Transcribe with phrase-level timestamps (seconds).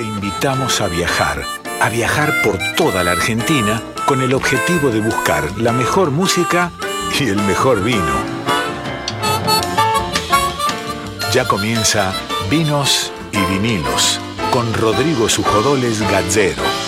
[0.00, 1.44] te invitamos a viajar,
[1.78, 6.70] a viajar por toda la Argentina con el objetivo de buscar la mejor música
[7.18, 8.14] y el mejor vino.
[11.34, 12.14] Ya comienza
[12.48, 14.18] Vinos y Vinilos
[14.50, 16.79] con Rodrigo Sujodoles Gazzero.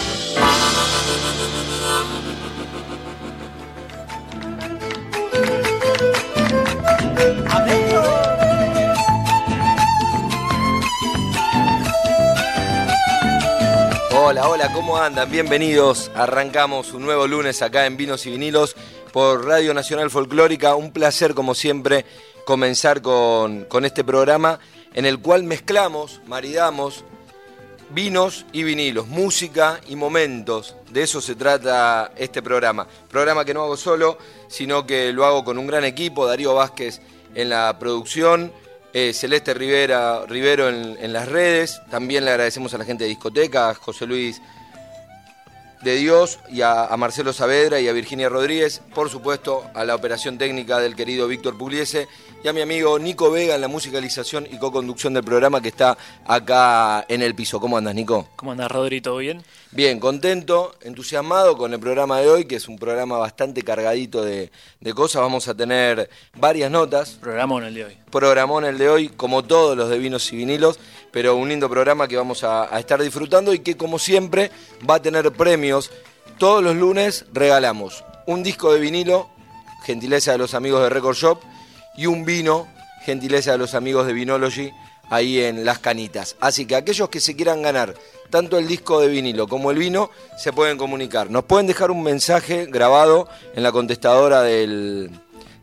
[15.03, 15.33] Andan?
[15.33, 16.13] Bienvenidos.
[16.15, 18.77] Arrancamos un nuevo lunes acá en Vinos y Vinilos
[19.13, 20.77] por Radio Nacional Folclórica.
[20.77, 22.05] Un placer, como siempre,
[22.45, 24.61] comenzar con, con este programa
[24.95, 27.05] en el cual mezclamos, maridamos
[27.91, 30.77] vinos y vinilos, música y momentos.
[30.91, 32.87] De eso se trata este programa.
[33.11, 37.01] Programa que no hago solo, sino que lo hago con un gran equipo, Darío Vázquez
[37.35, 38.53] en la producción,
[38.93, 41.81] eh, Celeste Rivera, Rivero en, las redes.
[41.91, 44.41] También le agradecemos a la gente de discoteca, José Luis
[45.83, 48.83] de Dios y a, a, Marcelo Saavedra y a Virginia Rodríguez.
[48.95, 52.09] Por supuesto, a la operación técnica del querido Víctor Pugliese
[52.45, 55.97] y a mi amigo Nico Vega en la musicalización y co-conducción del programa que está
[56.27, 57.61] acá en el piso.
[57.61, 58.29] ¿Cómo andas, Nico?
[58.37, 59.01] ¿Cómo andas, Rodri?
[59.01, 59.43] ¿Todo bien?
[59.71, 64.51] Bien, contento, entusiasmado con el programa de hoy, que es un programa bastante cargadito de,
[64.81, 65.23] de cosas.
[65.23, 67.13] Vamos a tener varias notas.
[67.21, 67.99] Programón el de hoy.
[68.11, 70.79] Programón el de hoy, como todos los de vinos y vinilos,
[71.13, 74.51] pero un lindo programa que vamos a, estar disfrutando y que, como siempre,
[74.89, 75.91] va a tener premios.
[76.39, 79.29] Todos los lunes regalamos un disco de vinilo,
[79.85, 81.39] gentileza de los amigos de Record Shop,
[81.97, 82.67] y un vino,
[83.05, 84.73] gentileza de los amigos de Vinology,
[85.11, 86.37] ahí en Las Canitas.
[86.41, 87.95] Así que aquellos que se quieran ganar
[88.31, 91.31] tanto el disco de vinilo como el vino, se pueden comunicar.
[91.31, 95.11] Nos pueden dejar un mensaje grabado en la contestadora del,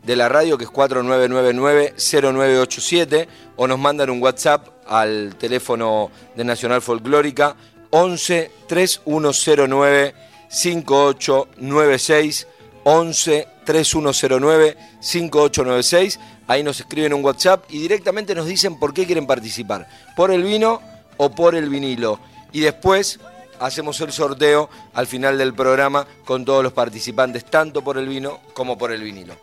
[0.04, 6.82] de la radio, que es 4999-0987, o nos mandan un WhatsApp al teléfono de Nacional
[6.82, 7.56] Folclórica
[7.90, 10.14] 11 3109
[10.48, 12.46] 5896
[12.84, 16.20] 11 3109 5896.
[16.48, 19.88] Ahí nos escriben un WhatsApp y directamente nos dicen por qué quieren participar.
[20.16, 20.82] Por el vino
[21.16, 22.18] o por el vinilo.
[22.52, 23.20] Y después
[23.60, 28.40] hacemos el sorteo al final del programa con todos los participantes, tanto por el vino
[28.54, 29.36] como por el vinilo.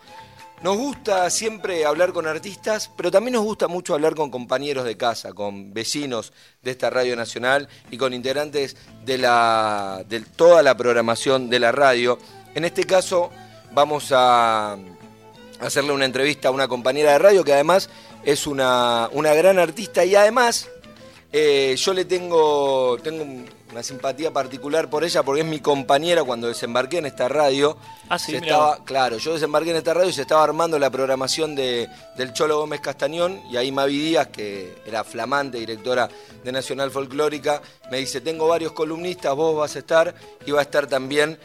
[0.64, 4.98] Nos gusta siempre hablar con artistas, pero también nos gusta mucho hablar con compañeros de
[4.98, 8.76] casa, con vecinos de esta radio nacional y con integrantes
[9.06, 12.18] de, la, de toda la programación de la radio.
[12.56, 13.30] En este caso
[13.72, 14.78] vamos a
[15.60, 17.92] hacerle una entrevista a una compañera de radio que además
[18.24, 20.70] es una, una gran artista y además
[21.32, 23.46] eh, yo le tengo, tengo
[23.78, 27.78] una simpatía particular por ella porque es mi compañera cuando desembarqué en esta radio.
[28.10, 30.90] Ah, sí, se estaba, claro, yo desembarqué en esta radio y se estaba armando la
[30.90, 36.10] programación de, del Cholo Gómez Castañón y ahí Mavi Díaz, que era flamante directora
[36.44, 37.62] de Nacional Folclórica,
[37.92, 41.38] me dice, tengo varios columnistas, vos vas a estar y va a estar también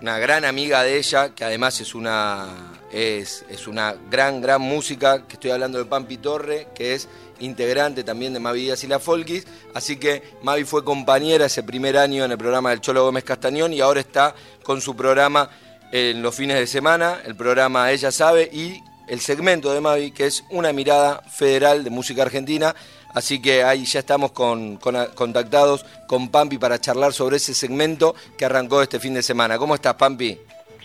[0.00, 5.26] una gran amiga de ella, que además es una, es, es una gran, gran música,
[5.26, 7.08] que estoy hablando de Pampi Torre, que es
[7.40, 11.96] integrante también de Mavi Díaz y la Folkis, así que Mavi fue compañera ese primer
[11.96, 15.50] año en el programa del Cholo Gómez Castañón y ahora está con su programa
[15.92, 20.26] en los fines de semana, el programa Ella Sabe y el segmento de Mavi, que
[20.26, 22.74] es una mirada federal de música argentina,
[23.14, 28.14] Así que ahí ya estamos con, con, contactados con Pampi para charlar sobre ese segmento
[28.36, 29.58] que arrancó este fin de semana.
[29.58, 30.38] ¿Cómo estás, Pampi?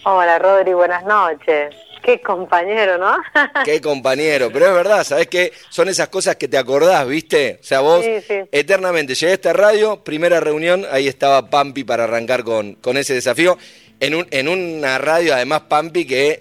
[0.05, 1.75] Hola, Rodri, buenas noches.
[2.03, 3.15] Qué compañero, ¿no?
[3.65, 5.53] Qué compañero, pero es verdad, ¿sabes qué?
[5.69, 7.59] Son esas cosas que te acordás, ¿viste?
[7.61, 8.41] O sea, vos Sí, sí.
[8.51, 13.13] eternamente llegué a esta radio, primera reunión, ahí estaba Pampi para arrancar con, con ese
[13.13, 13.57] desafío.
[13.99, 16.39] En, un, en una radio, además, Pampi, que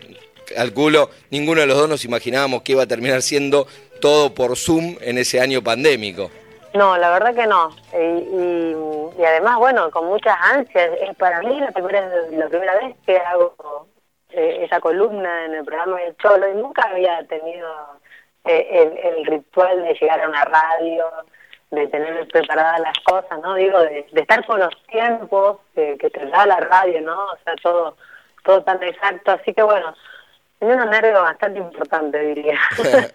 [0.55, 3.67] calculo, ninguno de los dos nos imaginábamos que iba a terminar siendo
[4.01, 6.31] todo por Zoom en ese año pandémico.
[6.75, 7.71] No, la verdad que no.
[7.93, 10.91] Y, y, y además, bueno, con muchas ansias.
[11.09, 13.55] Es para mí la primera, la primera vez que hago
[14.33, 17.69] eh, esa columna en el programa del Cholo y nunca había tenido
[18.45, 21.05] eh, el, el, ritual de llegar a una radio,
[21.71, 23.55] de tener preparadas las cosas, ¿no?
[23.55, 27.25] Digo, de, de estar con los tiempos que, que te da la radio, ¿no?
[27.25, 27.97] O sea, todo,
[28.45, 29.33] todo tan exacto.
[29.33, 29.95] Así que bueno,
[30.59, 32.59] tenía unos nervios bastante importantes, diría.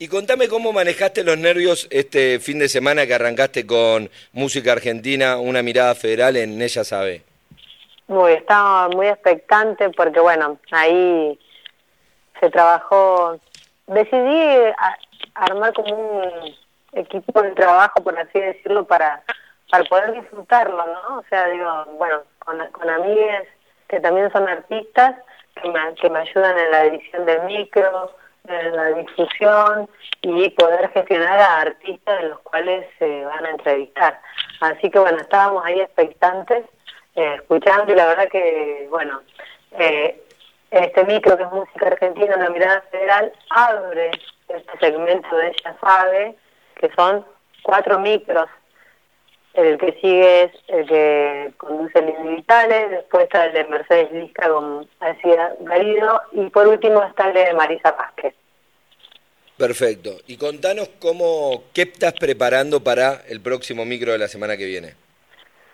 [0.00, 5.38] Y contame cómo manejaste los nervios este fin de semana que arrancaste con Música Argentina,
[5.38, 7.24] una mirada federal en Ella Sabe.
[8.08, 11.38] Muy, estaba muy expectante porque, bueno, ahí
[12.40, 13.38] se trabajó,
[13.86, 14.98] decidí a,
[15.34, 16.54] armar como un
[16.92, 19.22] equipo de trabajo, por así decirlo, para,
[19.70, 21.18] para poder disfrutarlo, ¿no?
[21.18, 23.44] O sea, digo, bueno, con, con amigas
[23.88, 25.16] que también son artistas,
[25.60, 28.12] que me, que me ayudan en la edición del micro,
[28.48, 29.88] en la difusión
[30.22, 34.20] y poder gestionar a artistas de los cuales se van a entrevistar.
[34.60, 36.64] Así que bueno, estábamos ahí expectantes,
[37.18, 39.22] eh, escuchando y la verdad que, bueno,
[39.76, 40.22] eh,
[40.70, 44.12] este micro que es música argentina, una mirada federal, abre
[44.48, 46.36] este segmento de Ella Sabe,
[46.76, 47.26] que son
[47.62, 48.48] cuatro micros.
[49.54, 54.48] El que sigue es el que conduce Lili Vitales, después está el de Mercedes Lisca
[54.48, 58.34] con Alcida Garido y por último está el de Marisa Vázquez.
[59.56, 60.18] Perfecto.
[60.28, 65.07] Y contanos cómo, qué estás preparando para el próximo micro de la semana que viene.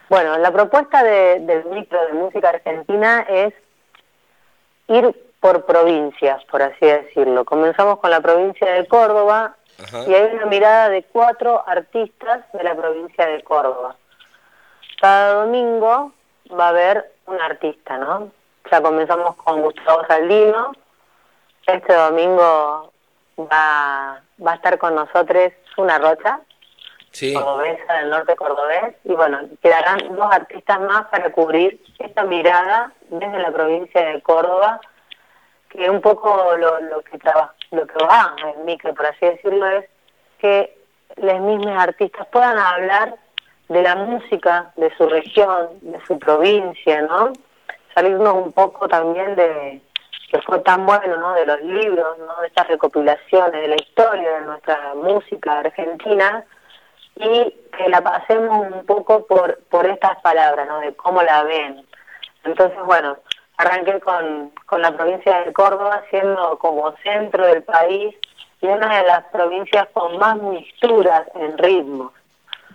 [0.09, 3.55] Bueno, la propuesta de, del micro de música argentina es
[4.89, 7.45] ir por provincias, por así decirlo.
[7.45, 10.05] Comenzamos con la provincia de Córdoba Ajá.
[10.06, 13.97] y hay una mirada de cuatro artistas de la provincia de Córdoba.
[15.01, 16.12] Cada domingo
[16.59, 18.31] va a haber un artista, ¿no?
[18.71, 20.73] Ya comenzamos con Gustavo Saldino.
[21.67, 22.93] Este domingo
[23.39, 26.41] va, va a estar con nosotros una rocha,
[27.34, 33.38] Cordobesa del norte cordobés y bueno, quedarán dos artistas más para cubrir esta mirada desde
[33.38, 34.81] la provincia de Córdoba,
[35.69, 39.66] que un poco lo, lo que traba, lo que va en micro, por así decirlo,
[39.69, 39.84] es
[40.38, 40.76] que
[41.16, 43.14] los mismos artistas puedan hablar
[43.69, 47.32] de la música de su región, de su provincia, ¿no?
[47.94, 49.81] Salirnos un poco también de
[50.31, 51.34] que fue tan bueno, ¿no?
[51.34, 52.40] De los libros, ¿no?
[52.40, 56.44] De estas recopilaciones, de la historia de nuestra música argentina,
[57.16, 60.81] y que la pasemos un poco por, por estas palabras, ¿no?
[60.81, 61.84] De cómo la ven.
[62.44, 63.16] Entonces, bueno,
[63.56, 68.14] arranqué con, con la provincia de Córdoba, siendo como centro del país
[68.61, 72.12] y una de las provincias con más mixturas en ritmos.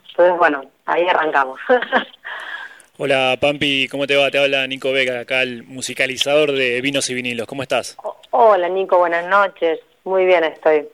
[0.10, 1.60] Entonces, bueno, ahí arrancamos.
[3.02, 4.30] Hola Pampi, ¿cómo te va?
[4.30, 7.48] Te habla Nico Vega, acá el musicalizador de Vinos y Vinilos.
[7.48, 7.96] ¿Cómo estás?
[8.32, 9.80] Hola, Nico, buenas noches.
[10.04, 10.86] Muy bien estoy.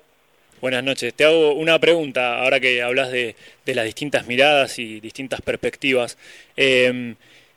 [0.65, 1.13] Buenas noches.
[1.13, 3.35] Te hago una pregunta ahora que hablas de,
[3.67, 6.17] de las distintas miradas y distintas perspectivas.
[6.57, 7.13] Eh,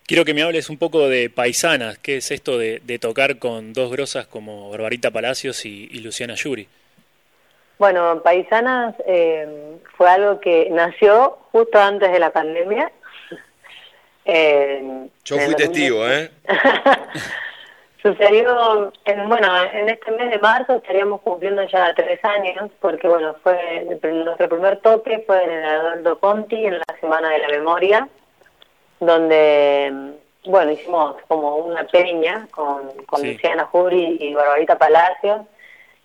[0.07, 1.97] quiero que me hables un poco de paisanas.
[1.97, 6.35] ¿Qué es esto de, de tocar con dos grosas como Barbarita Palacios y, y Luciana
[6.35, 6.69] Yuri?
[7.79, 12.93] Bueno, Paisanas eh, fue algo que nació justo antes de la pandemia.
[14.27, 16.25] Eh, Yo fui testigo, 2000.
[16.25, 16.31] ¿eh?
[18.13, 23.35] Sucedió, en, bueno, en este mes de marzo estaríamos cumpliendo ya tres años, porque bueno,
[23.43, 28.09] fue nuestro primer toque fue en el Adolfo Conti, en la Semana de la Memoria,
[29.01, 29.93] donde,
[30.47, 33.33] bueno, hicimos como una peña con, con Sí.
[33.35, 35.43] Luciana Jury y Barbarita Palacios,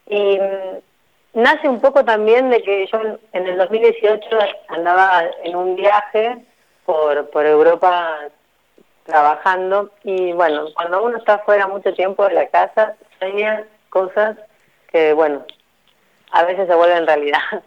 [0.07, 4.27] y mm, nace un poco también de que yo en- en el 2018
[4.67, 6.37] andaba en un viaje
[6.85, 8.19] por, por Europa
[9.03, 14.37] trabajando y bueno, cuando uno está fuera mucho tiempo de la casa, sueña cosas
[14.91, 15.45] que bueno,
[16.31, 17.39] a veces se vuelven realidad.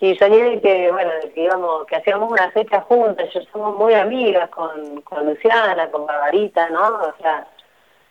[0.00, 4.48] Y soñé que, bueno, que íbamos, que hacíamos una fecha juntas, yo somos muy amigas
[4.50, 6.86] con, con Luciana, con Barbarita, ¿no?
[6.86, 7.48] O sea,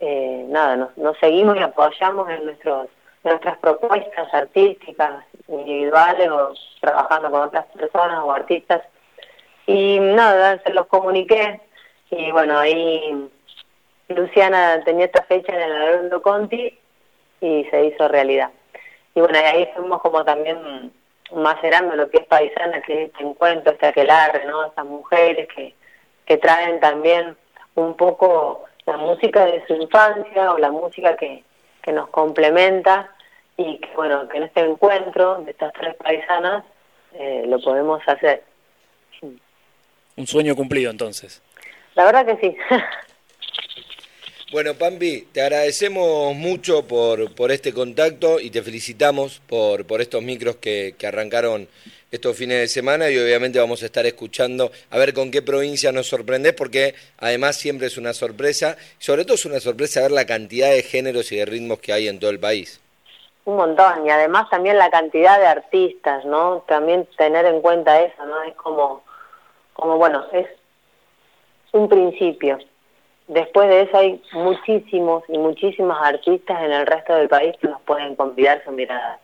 [0.01, 2.89] eh, nada, nos, nos seguimos y apoyamos en nuestros
[3.27, 8.81] nuestras propuestas artísticas, individuales o trabajando con otras personas o artistas.
[9.65, 11.61] Y nada, se los comuniqué
[12.11, 13.29] y bueno, ahí
[14.09, 16.77] Luciana tenía esta fecha en el Alberto Conti
[17.41, 18.49] y se hizo realidad.
[19.15, 20.91] Y bueno, ahí fuimos como también
[21.33, 24.65] macerando lo que es paisana, que es este encuentro, este aquelarre, ¿no?
[24.65, 25.73] Estas mujeres que,
[26.25, 27.35] que traen también
[27.75, 31.43] un poco la música de su infancia o la música que,
[31.81, 33.09] que nos complementa
[33.57, 36.63] y que bueno, que en este encuentro de estas tres paisanas
[37.13, 38.43] eh, lo podemos hacer.
[40.15, 41.41] Un sueño cumplido entonces.
[41.97, 42.57] La verdad que sí.
[44.49, 50.23] Bueno, Pampi, te agradecemos mucho por, por este contacto y te felicitamos por, por estos
[50.23, 51.67] micros que, que arrancaron
[52.09, 55.91] estos fines de semana y obviamente vamos a estar escuchando a ver con qué provincia
[55.91, 60.25] nos sorprendes porque además siempre es una sorpresa, sobre todo es una sorpresa ver la
[60.25, 62.79] cantidad de géneros y de ritmos que hay en todo el país.
[63.43, 66.63] Un montón, y además también la cantidad de artistas, ¿no?
[66.69, 68.43] También tener en cuenta eso, ¿no?
[68.43, 69.03] Es como,
[69.73, 70.47] como bueno, es
[71.77, 72.57] un principio.
[73.27, 77.81] Después de eso hay muchísimos y muchísimas artistas en el resto del país que nos
[77.81, 79.19] pueden convidar su mirada.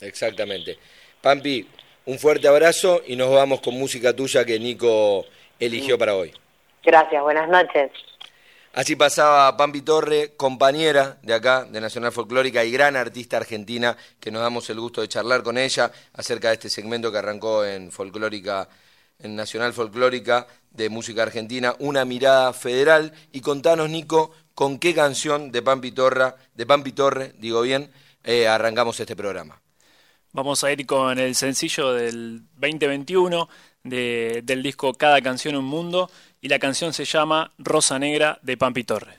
[0.00, 0.78] Exactamente.
[1.20, 1.66] Pampi,
[2.06, 5.26] un fuerte abrazo y nos vamos con música tuya que Nico
[5.60, 6.32] eligió para hoy.
[6.82, 7.90] Gracias, buenas noches.
[8.72, 14.30] Así pasaba Pampi Torre, compañera de acá, de Nacional Folclórica y gran artista argentina, que
[14.30, 17.90] nos damos el gusto de charlar con ella acerca de este segmento que arrancó en
[17.90, 18.68] Folclórica,
[19.18, 23.12] en Nacional Folclórica de Música Argentina, una mirada federal.
[23.32, 27.90] Y contanos, Nico, con qué canción de Pampi Torre, de Pampi Torre, digo bien,
[28.24, 29.60] eh, arrancamos este programa.
[30.32, 33.48] Vamos a ir con el sencillo del 2021
[33.82, 36.10] de, del disco Cada canción un mundo
[36.40, 39.16] y la canción se llama Rosa Negra de Pampi Torre.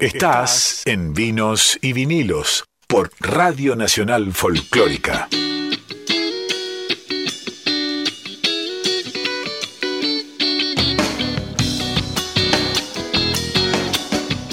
[0.00, 5.28] Estás en Vinos y Vinilos por Radio Nacional Folclórica.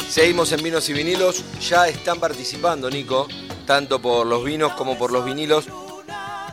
[0.10, 3.30] Seguimos en Vinos y Vinilos, ya están participando, Nico,
[3.66, 5.70] tanto por los vinos como por los vinilos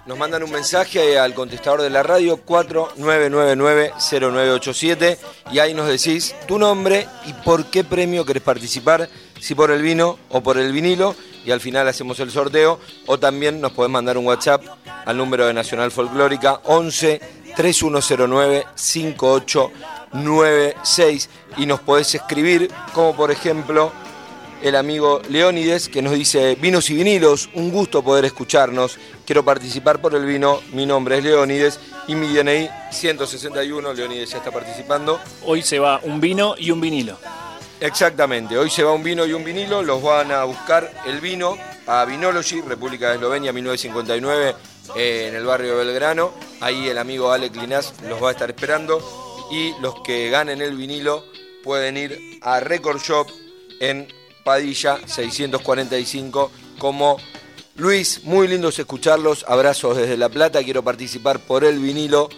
[0.07, 5.17] nos mandan un mensaje al contestador de la radio 4999-0987
[5.51, 9.09] y ahí nos decís tu nombre y por qué premio querés participar,
[9.41, 13.19] si por el vino o por el vinilo y al final hacemos el sorteo o
[13.19, 14.63] también nos podés mandar un WhatsApp
[15.07, 17.21] al número de Nacional Folclórica 11
[17.57, 23.91] 3109 5896 y nos podés escribir como por ejemplo
[24.65, 30.01] el amigo Leónides que nos dice vinos y vinilos, un gusto poder escucharnos, quiero participar
[30.01, 35.21] por el vino, mi nombre es Leónides y mi DNI 161, Leónides ya está participando.
[35.45, 37.19] Hoy se va un vino y un vinilo.
[37.81, 41.57] Exactamente, hoy se va un vino y un vinilo, los van a buscar el vino
[41.87, 44.55] a Vinology, República de Eslovenia, 1959,
[44.97, 46.33] eh, en el barrio de Belgrano.
[46.61, 49.01] Ahí el amigo Alec Linás los va a estar esperando
[49.51, 51.25] y los que ganen el vinilo
[51.63, 53.27] pueden ir a Record Shop
[53.81, 54.09] en
[54.45, 57.19] Padilla 645 como
[57.77, 62.29] Luis, muy lindos escucharlos, abrazos desde La Plata, quiero participar por el vinilo,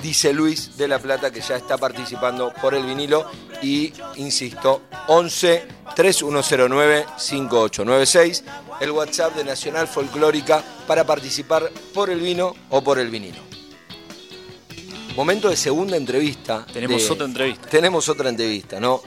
[0.00, 3.28] dice Luis de La Plata que ya está participando por el vinilo
[3.60, 5.66] y insisto, 11
[5.96, 8.44] 3109 5896,
[8.80, 13.40] el WhatsApp de Nacional Folclórica para participar por el vino o por el vinilo.
[15.16, 16.64] Momento de segunda entrevista.
[16.72, 17.68] Tenemos otra entrevista.
[17.68, 19.02] Tenemos otra entrevista, ¿no?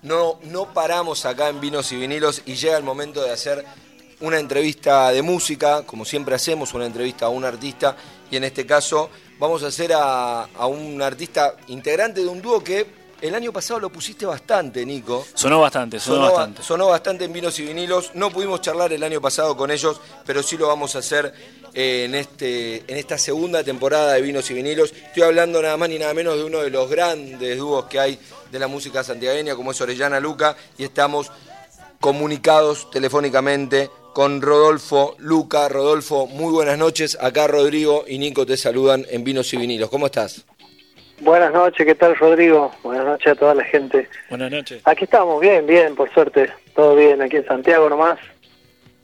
[0.00, 3.66] No, no paramos acá en Vinos y Vinilos y llega el momento de hacer
[4.20, 7.96] una entrevista de música, como siempre hacemos, una entrevista a un artista,
[8.30, 12.62] y en este caso vamos a hacer a, a un artista integrante de un dúo
[12.62, 15.26] que el año pasado lo pusiste bastante, Nico.
[15.34, 16.62] Sonó bastante, sonó, Sonó, bastante.
[16.62, 18.12] sonó bastante en Vinos y Vinilos.
[18.14, 21.34] No pudimos charlar el año pasado con ellos, pero sí lo vamos a hacer
[21.74, 24.92] eh, en, este, en esta segunda temporada de Vinos y Vinilos.
[24.92, 28.18] Estoy hablando nada más ni nada menos de uno de los grandes dúos que hay
[28.52, 31.30] de la música santiagueña, como es Orellana Luca, y estamos
[32.00, 35.68] comunicados telefónicamente con Rodolfo Luca.
[35.68, 37.16] Rodolfo, muy buenas noches.
[37.20, 39.90] Acá Rodrigo y Nico te saludan en Vinos y Vinilos.
[39.90, 40.44] ¿Cómo estás?
[41.20, 42.70] Buenas noches, ¿qué tal Rodrigo?
[42.84, 44.08] Buenas noches a toda la gente.
[44.30, 44.80] Buenas noches.
[44.84, 48.18] Aquí estamos, bien, bien, por suerte, todo bien, aquí en Santiago nomás.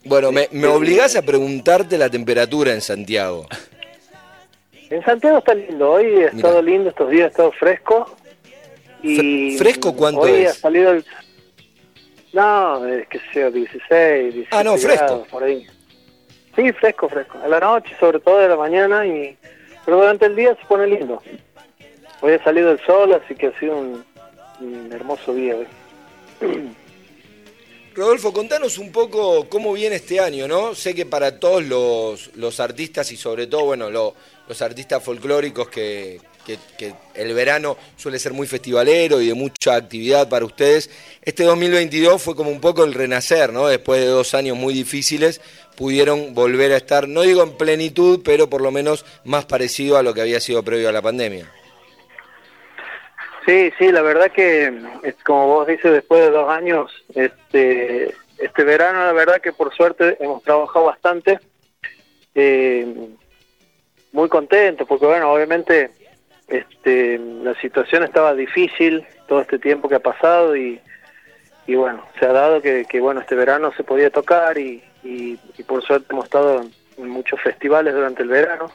[0.05, 3.47] Bueno, me, me obligás a preguntarte la temperatura en Santiago.
[4.89, 6.29] En Santiago está lindo, hoy ha Mirá.
[6.37, 8.15] estado lindo, estos días ha estado fresco.
[9.03, 10.51] Y Fre- ¿fresco cuánto hoy es?
[10.51, 11.05] ha salido el...
[12.35, 15.05] No, es que sea 16, 17 Ah, no, fresco.
[15.05, 15.65] grados, por ahí.
[16.55, 17.37] Sí, fresco, fresco.
[17.43, 19.37] A la noche, sobre todo de la mañana, y
[19.85, 21.21] pero durante el día se pone lindo.
[22.21, 24.03] Hoy ha salido el sol, así que ha sido un,
[24.59, 25.67] un hermoso día hoy.
[27.95, 30.75] Rodolfo, contanos un poco cómo viene este año, ¿no?
[30.75, 34.13] Sé que para todos los, los artistas y sobre todo, bueno, lo-
[34.49, 40.29] los artistas folclóricos que, que- el verano suele ser muy festivalero y de mucha actividad
[40.29, 40.89] para ustedes,
[41.23, 43.67] este 2022 fue como un poco el renacer, ¿no?
[43.67, 45.41] Después de dos años muy difíciles,
[45.75, 50.03] pudieron volver a estar, no digo en plenitud, pero por lo menos más parecido a
[50.03, 51.51] lo que había sido previo a la pandemia.
[53.45, 54.73] Sí, sí, la verdad que,
[55.23, 60.17] como vos dices, después de dos años, este, este verano, la verdad que por suerte
[60.19, 61.39] hemos trabajado bastante,
[62.33, 62.87] eh,
[64.11, 65.91] muy contentos, porque bueno, obviamente
[66.47, 70.79] este, la situación estaba difícil todo este tiempo que ha pasado y,
[71.67, 75.39] y bueno, se ha dado que, que bueno, este verano se podía tocar y, y,
[75.57, 78.71] y por suerte hemos estado en- en muchos festivales durante el verano.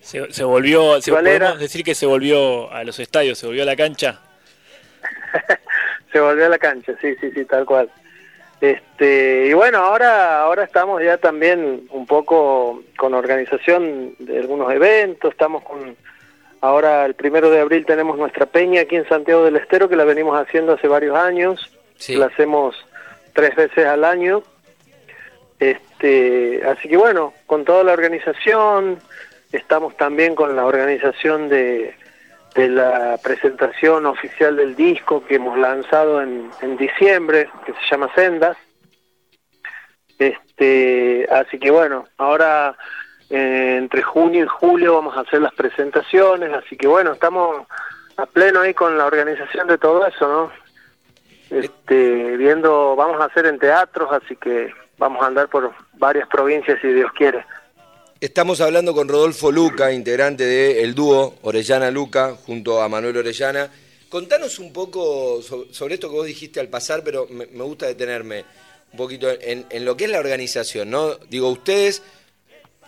[0.00, 1.00] Se, se volvió,
[1.56, 4.20] decir que se volvió a los estadios, se volvió a la cancha.
[6.12, 7.90] se volvió a la cancha, sí, sí, sí, tal cual.
[8.64, 15.32] Este, y bueno, ahora ahora estamos ya también un poco con organización de algunos eventos,
[15.32, 15.94] estamos con
[16.62, 20.04] ahora el primero de abril tenemos nuestra peña aquí en Santiago del Estero que la
[20.04, 22.16] venimos haciendo hace varios años, Sí.
[22.16, 22.74] la hacemos
[23.34, 24.42] tres veces al año.
[25.60, 28.98] Este, así que bueno, con toda la organización,
[29.52, 31.94] estamos también con la organización de,
[32.54, 38.10] de la presentación oficial del disco que hemos lanzado en, en diciembre, que se llama
[38.14, 38.56] Sendas.
[40.18, 42.76] Este, así que bueno, ahora
[43.30, 47.66] eh, entre junio y julio vamos a hacer las presentaciones, así que bueno, estamos
[48.16, 50.64] a pleno ahí con la organización de todo eso, ¿no?
[51.50, 56.78] Este, viendo, vamos a hacer en teatros, así que vamos a andar por varias provincias
[56.80, 57.44] si Dios quiere.
[58.20, 63.70] Estamos hablando con Rodolfo Luca, integrante del dúo Orellana Luca, junto a Manuel Orellana.
[64.08, 68.44] Contanos un poco so- sobre esto que vos dijiste al pasar, pero me, gusta detenerme
[68.92, 71.16] un poquito en, lo que es la organización, ¿no?
[71.28, 72.02] Digo, ustedes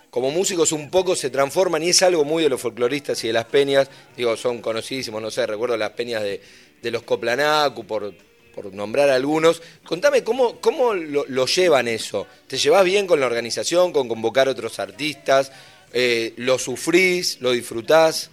[0.09, 3.33] como músicos un poco se transforman y es algo muy de los folcloristas y de
[3.33, 6.41] las peñas, digo, son conocidísimos, no sé, recuerdo las peñas de,
[6.81, 8.13] de los Coplanacu, por,
[8.57, 9.61] por nombrar algunos.
[9.85, 12.25] Contame, ¿cómo, cómo lo, lo llevan eso?
[12.47, 15.51] ¿Te llevas bien con la organización, con convocar otros artistas?
[15.93, 17.39] Eh, ¿Lo sufrís?
[17.39, 18.31] ¿Lo disfrutás?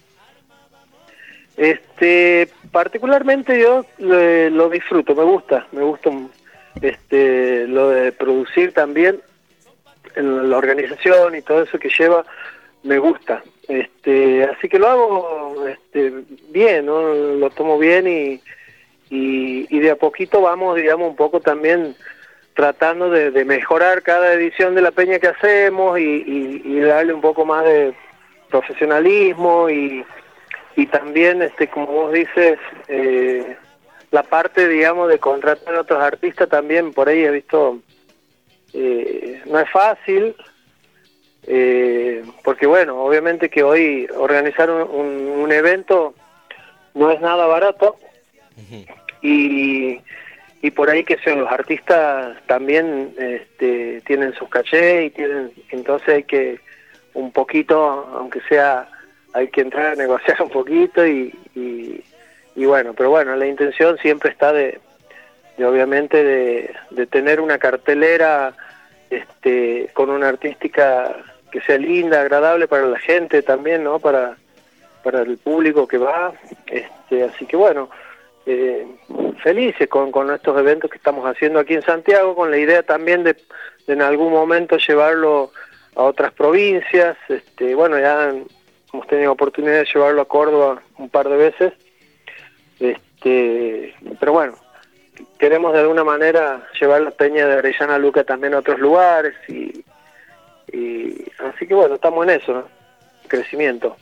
[1.58, 6.10] Este, particularmente yo lo, lo disfruto, me gusta, me gusta
[6.80, 9.20] este, lo de producir también.
[10.16, 12.24] la organización y todo eso que lleva,
[12.82, 13.42] me gusta.
[13.68, 16.12] Este, así que lo hago este,
[16.48, 17.12] bien, ¿no?
[17.12, 18.40] lo tomo bien y,
[19.10, 21.94] y, de a poquito vamos, digamos, un poco también
[22.54, 27.44] tratando de, mejorar cada edición de la peña que hacemos y, y, darle un poco
[27.44, 27.94] más de
[28.50, 30.04] profesionalismo y,
[30.76, 33.56] y también, este, como vos dices, eh,
[34.10, 37.78] la parte, digamos, de contratar a otros artistas también, por ahí he visto,
[38.72, 40.34] eh, no es fácil,
[41.46, 46.14] eh, porque bueno, obviamente que hoy organizar un, evento
[46.94, 47.96] no es nada barato
[49.22, 50.00] y,
[50.62, 56.08] y por ahí que son los artistas también este, tienen sus cachés y tienen, entonces
[56.08, 56.60] hay que
[57.14, 57.78] un poquito,
[58.14, 58.88] aunque sea,
[59.32, 64.30] hay que entrar a negociar un poquito y, y, bueno, pero bueno, la intención siempre
[64.30, 64.80] está de,
[65.56, 68.54] de obviamente de, de tener una cartelera
[69.10, 71.16] este, con una artística
[71.50, 73.98] que sea linda, agradable para la gente también, ¿no?
[73.98, 74.36] Para,
[75.04, 76.32] para el público que va.
[76.66, 77.90] Este, así que bueno,
[78.46, 78.86] eh,
[79.42, 83.24] felices con, con estos eventos que estamos haciendo aquí en Santiago, con la idea también
[83.24, 83.36] de,
[83.86, 85.50] en algún momento llevarlo
[85.96, 87.16] a otras provincias.
[87.28, 88.32] Este, bueno, ya
[88.92, 91.72] hemos tenido oportunidad de llevarlo a Córdoba un par de veces.
[92.80, 94.54] Este, pero bueno,
[95.38, 99.84] queremos de alguna manera llevar la peña de Arellana Luca también a otros lugares y,
[100.72, 102.68] y así que bueno, estamos en eso,
[103.28, 103.96] crecimiento.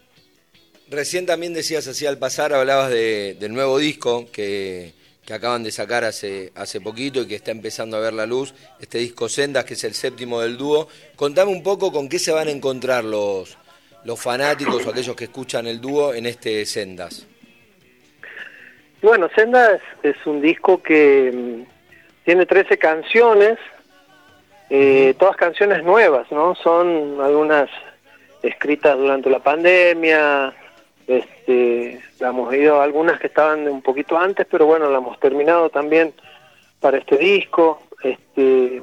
[0.92, 4.92] Recién también decías así al pasar, hablabas de, del nuevo disco que,
[5.24, 8.52] que, acaban de sacar hace, hace poquito y que está empezando a ver la luz,
[8.78, 10.88] este disco Sendas, que es el séptimo del dúo.
[11.16, 13.56] Contame un poco con qué se van a encontrar los,
[14.04, 17.26] los fanáticos o aquellos que escuchan el dúo en este Sendas.
[19.00, 23.58] Bueno, Sendas es un disco que mm, tiene 13 canciones,
[24.68, 26.54] eh, todas canciones nuevas, ¿no?
[26.54, 27.70] Son algunas
[28.42, 30.54] escritas durante la pandemia,
[31.06, 35.70] este, la hemos ido algunas que estaban un poquito antes, pero bueno, la hemos terminado
[35.70, 36.14] también
[36.80, 38.82] para este disco, este,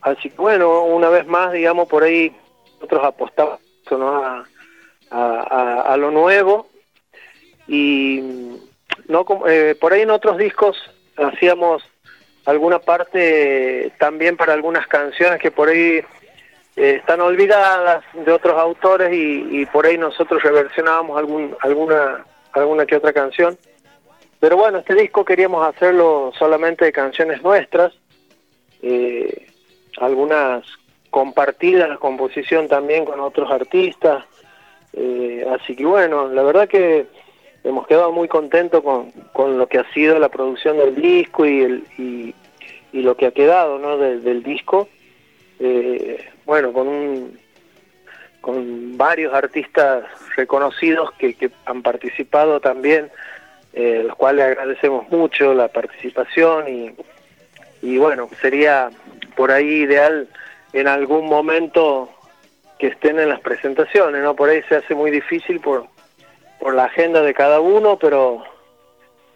[0.00, 2.34] así que bueno, una vez más, digamos, por ahí
[2.74, 4.44] nosotros apostamos a,
[5.10, 6.66] a, lo nuevo
[7.68, 8.20] y
[9.08, 10.76] no eh, por ahí en otros discos
[11.16, 11.82] hacíamos
[12.44, 16.02] alguna parte también para algunas canciones que por ahí
[16.76, 22.96] eh, están olvidadas de otros autores y, por ahí nosotros reversionábamos algún, alguna, alguna que
[22.96, 23.56] otra canción.
[24.40, 27.92] Pero bueno, este disco queríamos hacerlo solamente de canciones nuestras,
[28.82, 29.46] eh,
[29.98, 30.64] algunas
[31.10, 34.24] compartidas la composición también con otros artistas.
[34.92, 37.06] Eh, así que bueno, la verdad que
[37.62, 41.60] hemos quedado muy contentos con, con lo que ha sido la producción del disco y,
[41.62, 42.34] el, y,
[42.92, 43.96] lo que ha quedado ¿no?
[43.96, 44.88] del disco.
[45.58, 47.38] Eh, bueno, con un,
[48.40, 50.04] con varios artistas
[50.36, 53.10] reconocidos que, que han participado también,
[53.72, 56.94] eh, los cuales agradecemos mucho la participación y,
[57.82, 58.90] y bueno, sería
[59.36, 60.28] por ahí ideal
[60.72, 62.10] en algún momento
[62.78, 64.34] que estén en las presentaciones, ¿no?
[64.36, 65.86] Por ahí se hace muy difícil por,
[66.60, 68.42] por la agenda de cada uno, pero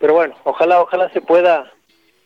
[0.00, 1.72] pero bueno, ojalá ojalá se pueda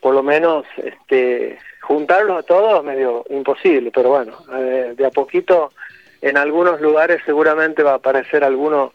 [0.00, 5.72] por lo menos este juntarlos a todos medio imposible, pero bueno, eh, de a poquito
[6.20, 8.94] en algunos lugares seguramente va a aparecer alguno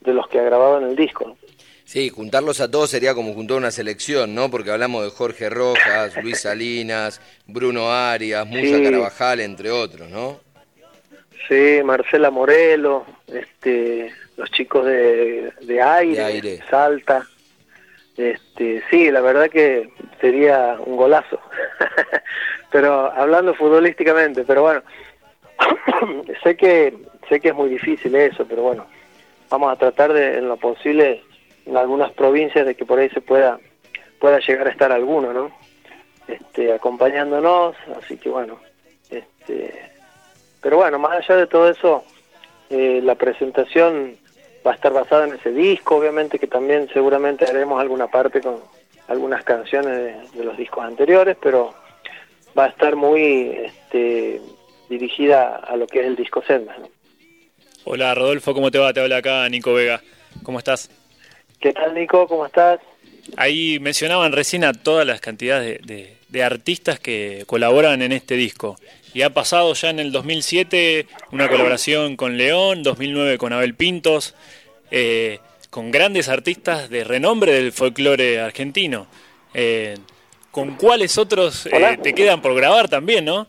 [0.00, 1.36] de los que ha grabado en el disco.
[1.84, 4.50] Sí, juntarlos a todos sería como juntar una selección, ¿no?
[4.50, 10.40] Porque hablamos de Jorge Rojas, Luis Salinas, Bruno Arias, Musa Carabajal, entre otros, ¿no?
[11.48, 17.26] Sí, Marcela Morelo, este, los chicos de, de, aire, Salta.
[18.16, 21.40] Este, sí, la verdad que sería un golazo.
[22.70, 24.82] pero hablando futbolísticamente, pero bueno,
[26.42, 26.94] sé que
[27.28, 28.86] sé que es muy difícil eso, pero bueno,
[29.50, 31.22] vamos a tratar de en lo posible
[31.66, 33.58] en algunas provincias de que por ahí se pueda
[34.18, 35.50] pueda llegar a estar alguno, ¿no?
[36.28, 38.58] Este, acompañándonos, así que bueno,
[39.10, 39.90] este,
[40.60, 42.04] pero bueno, más allá de todo eso,
[42.70, 44.16] eh, la presentación
[44.66, 48.60] va a estar basada en ese disco, obviamente que también seguramente haremos alguna parte con
[49.08, 51.74] algunas canciones de, los discos anteriores, pero
[52.56, 54.40] va a estar muy este,
[54.88, 56.76] dirigida a lo que es el disco Senda.
[57.84, 58.92] Hola Rodolfo, ¿cómo te va?
[58.92, 60.00] Te habla acá Nico Vega.
[60.44, 60.90] ¿Cómo estás?
[61.60, 62.26] ¿Qué tal Nico?
[62.28, 62.80] ¿Cómo estás?
[63.36, 68.76] Ahí mencionaban recién a todas las cantidades de artistas que colaboran en este disco.
[69.14, 74.34] Y ha pasado ya en el 2007 una colaboración con León, 2009 con Abel Pintos,
[74.90, 75.38] eh,
[75.70, 79.06] con grandes artistas de renombre del folclore argentino.
[79.54, 79.96] Eh,
[80.50, 83.46] ¿Con cuáles otros eh, te quedan por grabar también, no?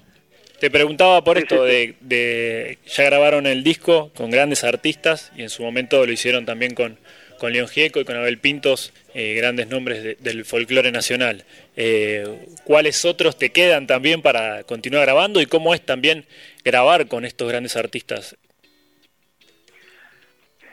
[0.59, 5.63] Te preguntaba por esto, De, ya grabaron el disco con grandes artistas y en su
[5.63, 6.97] momento lo hicieron también con,
[7.43, 11.43] con León Gieco y con Abel Pintos, eh, grandes nombres del folclore nacional.
[11.75, 12.25] Eh,
[12.63, 16.23] ¿Cuáles otros te quedan también para continuar grabando y cómo es también
[16.63, 18.37] grabar con estos grandes artistas?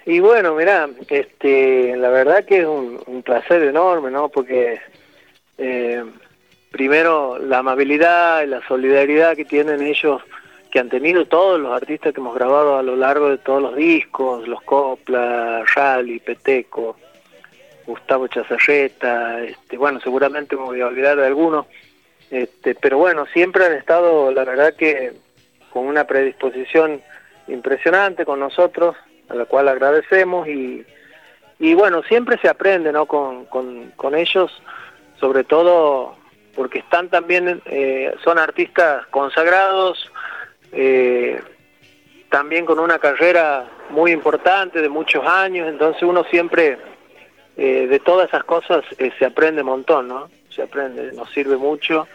[0.07, 4.29] Y bueno, mira, este, la verdad que es un, placer enorme, ¿no?
[4.29, 4.79] Porque
[5.59, 6.05] eh,
[6.71, 10.23] primero la amabilidad y la solidaridad que tienen ellos,
[10.71, 13.77] que han tenido todos los artistas que hemos grabado a lo largo de todos los
[13.77, 16.97] discos, los Copla, Rally, Peteco,
[17.87, 21.67] Gustavo Chazarreta, este, bueno, seguramente me voy a olvidar de algunos,
[22.31, 25.13] este, pero bueno, siempre han estado, la verdad que
[25.73, 27.03] con una predisposición
[27.49, 28.97] impresionante con nosotros,
[29.29, 30.85] a la cual agradecemos y,
[31.59, 33.07] y bueno, siempre se aprende, ¿no?
[33.07, 34.51] Con, ellos,
[35.19, 36.17] sobre todo
[36.55, 40.11] porque están también, eh, son artistas consagrados,
[40.73, 41.41] eh,
[42.29, 46.79] también con una carrera muy importante de muchos años, entonces uno siempre
[47.57, 48.85] eh, de todas esas cosas
[49.19, 50.31] se aprende un montón, ¿no?
[50.49, 52.07] Se aprende, nos sirve mucho.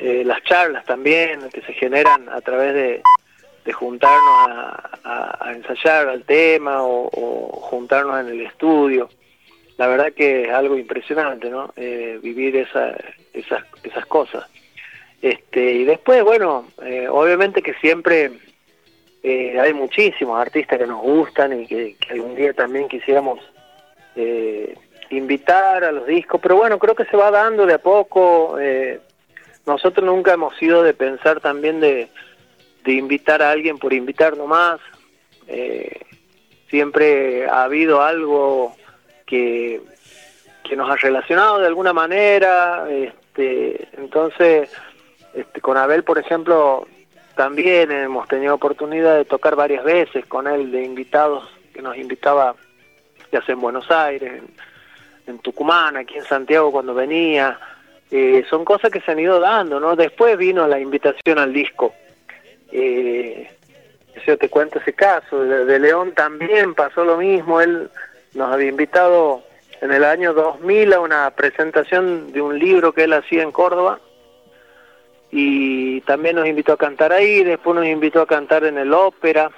[0.00, 3.02] las charlas también que se generan a través de,
[3.64, 4.48] de juntarnos
[5.04, 9.08] a, ensayar al tema o, o juntarnos en el estudio
[9.76, 11.72] la verdad que es algo impresionante, ¿no?
[11.76, 12.94] Eh, vivir esa,
[13.32, 14.48] esas, esas cosas.
[15.24, 18.30] Este, y después, bueno, eh, obviamente que siempre
[19.22, 23.40] eh, hay muchísimos artistas que nos gustan y que, algún día también quisiéramos
[25.08, 28.58] invitar a los discos, pero bueno, creo que se va dando de a poco.
[29.64, 32.10] nosotros nunca hemos sido de pensar también de,
[32.84, 34.78] de invitar a alguien por invitar nomás.
[36.68, 38.76] siempre ha habido algo
[39.24, 39.80] que,
[40.62, 42.86] que nos ha relacionado de alguna manera.
[42.90, 44.70] Este, entonces,
[45.34, 46.86] este, con Abel, por ejemplo,
[47.34, 52.54] también hemos tenido oportunidad de tocar varias veces con él de invitados que nos invitaba,
[53.32, 54.42] ya sea en Buenos Aires,
[55.26, 57.58] en, Tucumán, aquí en Santiago cuando venía.
[58.10, 59.96] Eh, son cosas que se han ido dando, ¿no?
[59.96, 61.92] Después vino la invitación al disco.
[62.70, 63.50] Eh,
[64.26, 67.90] yo te cuento ese caso, de León también pasó lo mismo, él
[68.34, 69.42] nos había invitado
[69.80, 73.98] en el año 2000 a una presentación de un libro que él hacía en Córdoba
[75.36, 79.50] y también nos invitó a cantar ahí, después nos invitó a cantar en el ópera,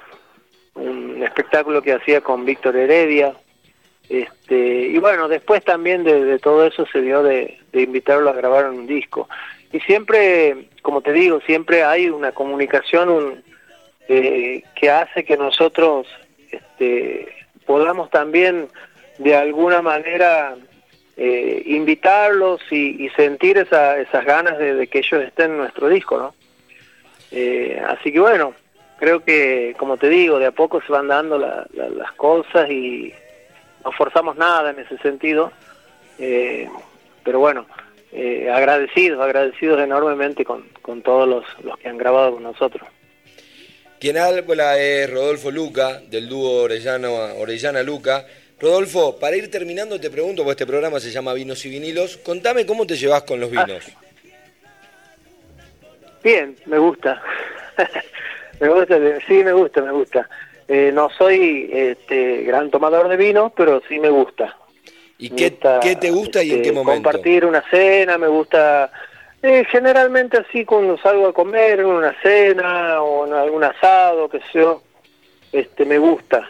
[0.73, 3.35] un espectáculo que hacía con Víctor Heredia.
[4.09, 8.87] Este, y bueno, después también de, todo eso se dio de, invitarlo a grabar un
[8.87, 9.29] disco.
[9.71, 13.43] Y siempre, como te digo, siempre hay una comunicación
[14.07, 16.07] eh, que hace que nosotros
[16.49, 17.27] este,
[17.67, 18.67] podamos también
[19.19, 20.55] de alguna manera
[21.19, 26.35] eh, invitarlos y, sentir esas ganas de, que ellos estén en nuestro disco, ¿no?
[27.31, 28.53] Eh, así que bueno,
[28.99, 33.11] creo que, como te digo, de a poco se van dando las cosas y
[33.83, 35.51] no forzamos nada en ese sentido,
[36.19, 36.69] eh,
[37.23, 37.65] pero bueno,
[38.53, 42.87] agradecidos, agradecidos enormemente con, todos los, que han grabado con nosotros.
[43.99, 48.27] Quien habla es Rodolfo Luca, del dúo Orellana-Luca.
[48.59, 52.65] Rodolfo, para ir terminando te pregunto, porque este programa se llama Vinos y Vinilos, contame
[52.65, 53.83] cómo te llevas con los vinos.
[56.23, 57.21] Bien, me gusta.
[58.59, 60.29] me gusta, sí, me gusta, me gusta.
[60.67, 64.57] Eh, no soy este, gran tomador de vino, pero sí me gusta.
[65.19, 67.09] ¿Y qué, qué, te gusta y en qué este, momento?
[67.09, 68.91] Compartir una cena, me gusta
[69.41, 74.39] eh, generalmente así cuando salgo a comer, en una cena o en algún asado, que
[74.39, 74.81] sé yo,
[75.51, 76.47] este, me gusta,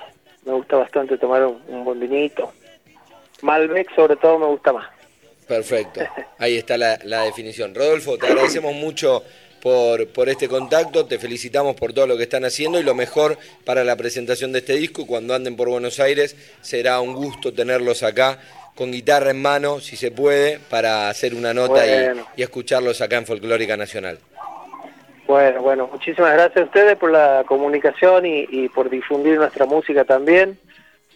[0.47, 2.51] me gusta bastante tomar un, buen vinito.
[3.41, 4.87] Malbec sobre todo me gusta más.
[5.45, 6.01] Perfecto,
[6.39, 7.75] ahí está la, definición.
[7.75, 9.23] Rodolfo, te agradecemos mucho
[9.61, 13.37] por, por este contacto, te felicitamos por todo lo que están haciendo y lo mejor
[13.65, 15.05] para la presentación de este disco.
[15.05, 18.39] Cuando anden por Buenos Aires será un gusto tenerlos acá
[18.75, 21.83] con guitarra en mano, si se puede, para hacer una nota
[22.37, 24.19] y, escucharlos acá en Folclórica Nacional.
[25.27, 30.57] Bueno, bueno, muchísimas gracias a ustedes por la comunicación y, por difundir nuestra música también.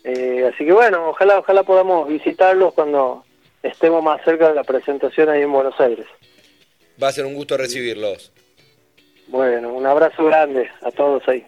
[0.03, 3.23] Eh, así que bueno, ojalá, ojalá podamos visitarlos cuando
[3.63, 6.05] estemos más cerca de la presentación ahí en Buenos Aires.
[7.01, 8.33] Va a ser un gusto recibirlos.
[9.27, 11.47] Bueno, un abrazo grande a todos ahí.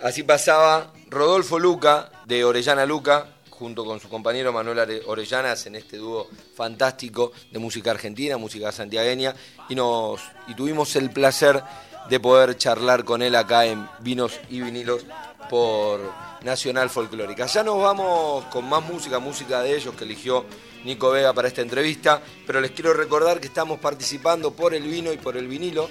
[0.00, 3.26] Así pasaba Rodolfo Luca, de Orellana Luca,
[3.58, 9.34] junto con su compañero Manuel Orellanas en este dúo fantástico de música argentina, música santiagueña,
[9.68, 11.62] y, nos, y tuvimos el placer
[12.08, 15.04] de poder charlar con él acá en Vinos y Vinilos
[15.48, 16.00] por
[16.42, 17.46] Nacional Folclórica.
[17.46, 20.44] Ya nos vamos con más música, música de ellos que eligió
[20.84, 25.12] Nico Vega para esta entrevista, pero les quiero recordar que estamos participando por el vino
[25.12, 25.88] y por el vinilo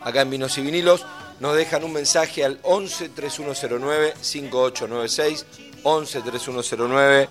[0.00, 1.04] acá en Vinos y Vinilos.
[1.40, 5.46] Nos dejan un mensaje al 11 3109 5896,
[5.88, 7.28] 11 3109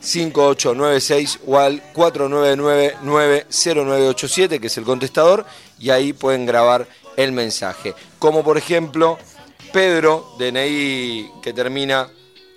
[0.00, 5.44] 5896 o al 499-90987, que es el contestador,
[5.78, 7.94] y ahí pueden grabar el mensaje.
[8.18, 9.18] Como por ejemplo,
[9.72, 12.08] Pedro, DNI que termina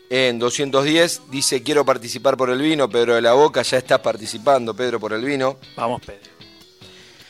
[0.09, 4.73] en 210, dice quiero participar por el vino, Pedro de la Boca, ya está participando,
[4.73, 5.57] Pedro, por el vino.
[5.75, 6.31] Vamos, Pedro.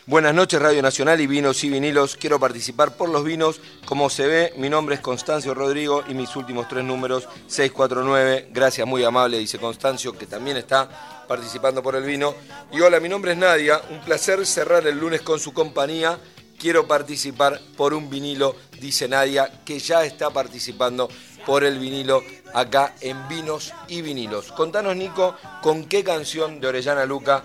[0.05, 2.17] Buenas noches, Radio Nacional y Vinos y Vinilos.
[2.17, 3.61] Quiero participar por los vinos.
[3.85, 8.49] Como se ve, mi nombre es Constancio Rodrigo y mis últimos tres números, 649.
[8.51, 12.35] Gracias, muy amable, dice Constancio, que también está participando por el vino.
[12.73, 13.81] Y hola, mi nombre es Nadia.
[13.91, 16.19] Un placer cerrar el lunes con su compañía.
[16.59, 21.07] Quiero participar por un vinilo, dice Nadia, que ya está participando
[21.45, 24.51] por el vinilo acá en Vinos y Vinilos.
[24.51, 27.43] Contanos, Nico, con qué canción de Orellana Luca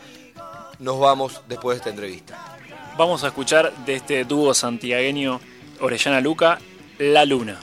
[0.79, 2.57] nos vamos después de esta entrevista.
[2.97, 5.41] Vamos a escuchar de este dúo santiagueño
[5.81, 6.59] Orellana Luca,
[6.99, 7.61] La Luna.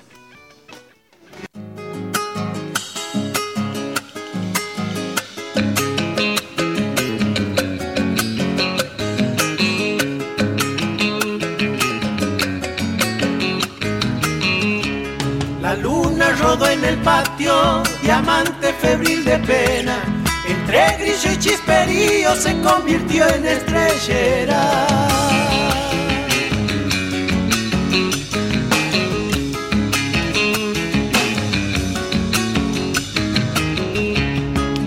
[15.61, 20.14] La luna rodó en el patio, diamante febril de pena.
[20.47, 24.87] Entre grillo y chisperío se convirtió en estrellera.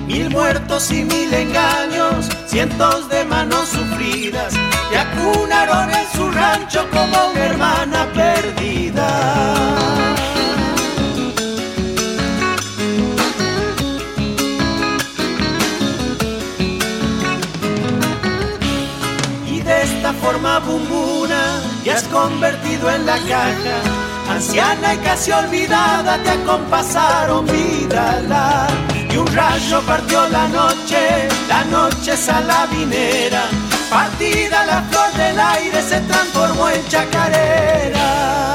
[0.07, 4.55] Mil muertos y mil engaños, cientos de manos sufridas,
[4.93, 9.78] y acunaron en su rancho como una hermana perdida.
[20.39, 23.77] Forma bumbuna has convertido en la caja.
[24.31, 28.69] Anciana y casi olvidada te acompasaron vida
[29.11, 33.45] y un rayo partió la noche, la noche salabinera.
[33.91, 38.48] Partida la flor del aire se transformó en chacarera.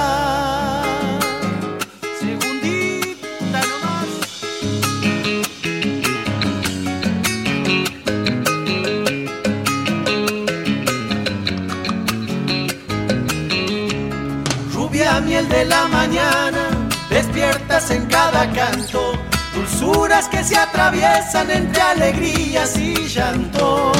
[15.53, 16.63] De la mañana,
[17.09, 19.13] despiertas en cada canto,
[19.53, 23.91] dulzuras que se atraviesan entre alegrías y llanto.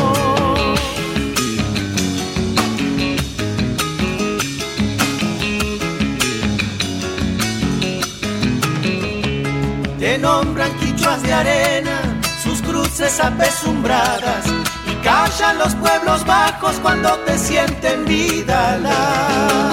[9.99, 11.97] Te nombran quichuas de arena,
[12.43, 14.45] sus cruces apesumbradas,
[14.91, 18.77] y callan los pueblos bajos cuando te sienten vida.
[18.77, 19.72] La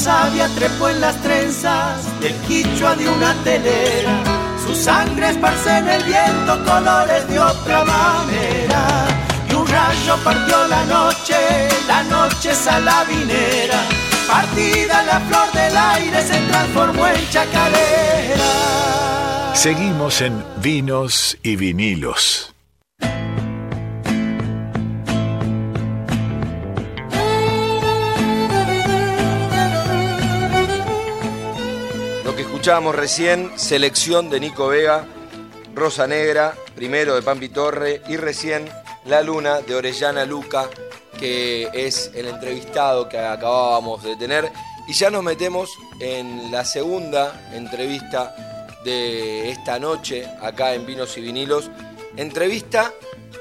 [0.00, 4.22] sabia trepó en las trenzas del quichua de una telera.
[4.66, 8.82] Su sangre esparce en el viento colores de otra manera.
[9.50, 11.36] Y un rayo partió la noche,
[11.86, 13.80] la noche salabinera.
[14.26, 18.50] Partida la flor del aire se transformó en chacarera.
[19.54, 22.49] Seguimos en Vinos y Vinilos.
[32.60, 35.06] Escuchábamos recién, selección de Nico Vega,
[35.74, 38.68] Rosa Negra, primero de Pampi Torre y recién
[39.06, 40.68] La Luna de Orellana Luca,
[41.18, 44.52] que es el entrevistado que acabábamos de tener.
[44.86, 45.70] Y ya nos metemos
[46.00, 48.36] en la segunda entrevista
[48.84, 51.70] de esta noche acá en Vinos y Vinilos.
[52.18, 52.92] Entrevista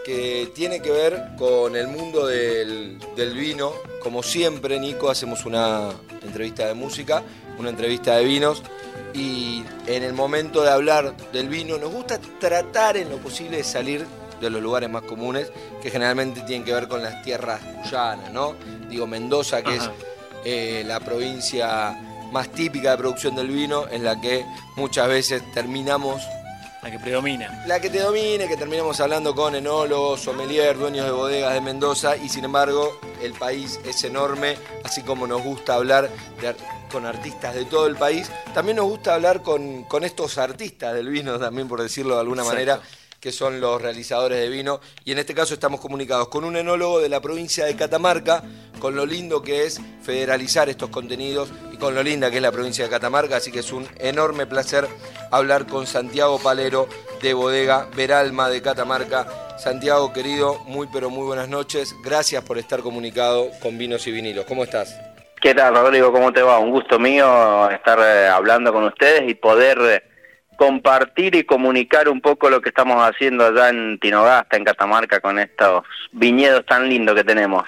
[0.05, 3.73] que tiene que ver con el mundo del, del vino.
[4.01, 5.89] Como siempre, Nico, hacemos una
[6.21, 7.21] entrevista de música,
[7.58, 8.63] una entrevista de vinos.
[9.13, 13.63] Y en el momento de hablar del vino, nos gusta tratar en lo posible de
[13.63, 14.05] salir
[14.39, 15.51] de los lugares más comunes,
[15.81, 18.55] que generalmente tienen que ver con las tierras cuyanas, ¿no?
[18.89, 19.85] Digo, Mendoza, que Ajá.
[19.85, 19.91] es
[20.45, 21.97] eh, la provincia
[22.31, 24.45] más típica de producción del vino, en la que
[24.75, 26.21] muchas veces terminamos
[26.82, 27.63] La que predomina.
[27.67, 32.15] la que te domine, que terminamos hablando con enólogos, sommelier, dueños de bodegas de Mendoza
[32.15, 36.10] y sin embargo el país es enorme, así como nos gusta hablar
[36.42, 36.56] de
[36.90, 41.10] con artistas de todo el país, también nos gusta hablar con, con estos artistas del
[41.10, 42.56] vino, también por decirlo de alguna Exacto.
[42.56, 42.82] manera,
[43.19, 46.99] que son los realizadores de vino y en este caso estamos comunicados con un enólogo
[46.99, 48.43] de la provincia de Catamarca,
[48.79, 52.51] con lo lindo que es federalizar estos contenidos y con lo linda que es la
[52.51, 54.87] provincia de Catamarca, así que es un enorme placer
[55.31, 56.87] hablar con Santiago Palero
[57.21, 59.27] de Bodega Veralma de Catamarca.
[59.57, 61.93] Santiago, querido, muy pero muy buenas noches.
[62.01, 64.45] Gracias por estar comunicado con Vinos y Vinilos.
[64.45, 64.97] ¿Cómo estás?
[65.41, 66.11] ¿Qué tal, Rodrigo?
[66.11, 66.59] ¿Cómo te va?
[66.59, 70.08] Un gusto mío estar eh, hablando con ustedes y poder eh,
[70.60, 75.39] compartir y comunicar un poco lo que estamos haciendo allá en Tinogasta, en Catamarca, con
[75.39, 77.63] estos viñedos tan lindos que tenemos.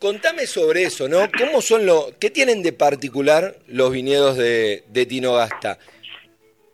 [0.00, 1.28] Contame sobre eso, ¿no?
[1.38, 5.78] ¿Cómo son lo, qué tienen de particular los viñedos de, de Tinogasta?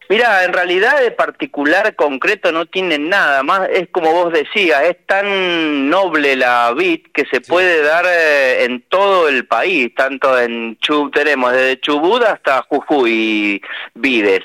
[0.08, 4.96] Mira, en realidad de particular concreto no tienen nada, más es como vos decías, es
[5.04, 10.78] tan noble la vid que se puede dar eh, en todo el país, tanto en
[10.78, 13.60] Chub, tenemos desde Chubut hasta Jujuy
[13.94, 14.44] vides.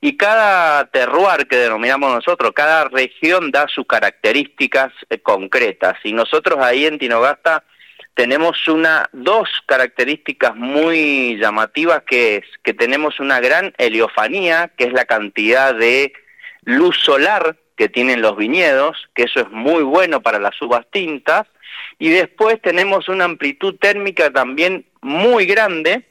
[0.00, 5.96] Y cada terroir que denominamos nosotros, cada región da sus características eh, concretas.
[6.04, 7.64] Y nosotros ahí en Tinogasta
[8.14, 14.92] tenemos una dos características muy llamativas que es que tenemos una gran heliofanía, que es
[14.92, 16.12] la cantidad de
[16.64, 21.46] luz solar que tienen los viñedos, que eso es muy bueno para las uvas tintas,
[21.98, 26.06] y después tenemos una amplitud térmica también muy grande,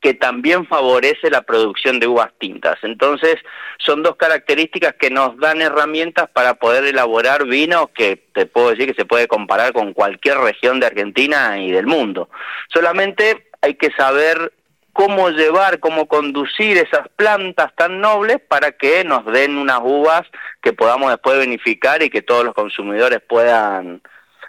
[0.00, 2.78] que también favorece la producción de uvas tintas.
[2.82, 3.36] Entonces,
[3.78, 8.86] son dos características que nos dan herramientas para poder elaborar vino que te puedo decir
[8.86, 12.28] que se puede comparar con cualquier región de Argentina y del mundo.
[12.72, 14.52] Solamente hay que saber
[14.92, 20.22] cómo llevar, cómo conducir esas plantas tan nobles para que nos den unas uvas
[20.62, 24.02] que podamos después beneficiar y que todos los consumidores puedan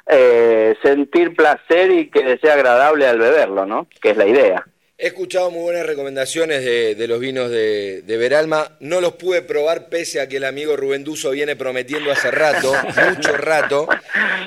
[0.07, 3.87] eh, sentir placer y que sea agradable al beberlo, ¿no?
[4.01, 4.65] Que es la idea.
[5.03, 8.73] He escuchado muy buenas recomendaciones de, los vinos de, Veralma.
[8.81, 12.71] No los pude probar pese a que el amigo Rubén Duso viene prometiendo hace rato,
[13.09, 13.87] mucho rato.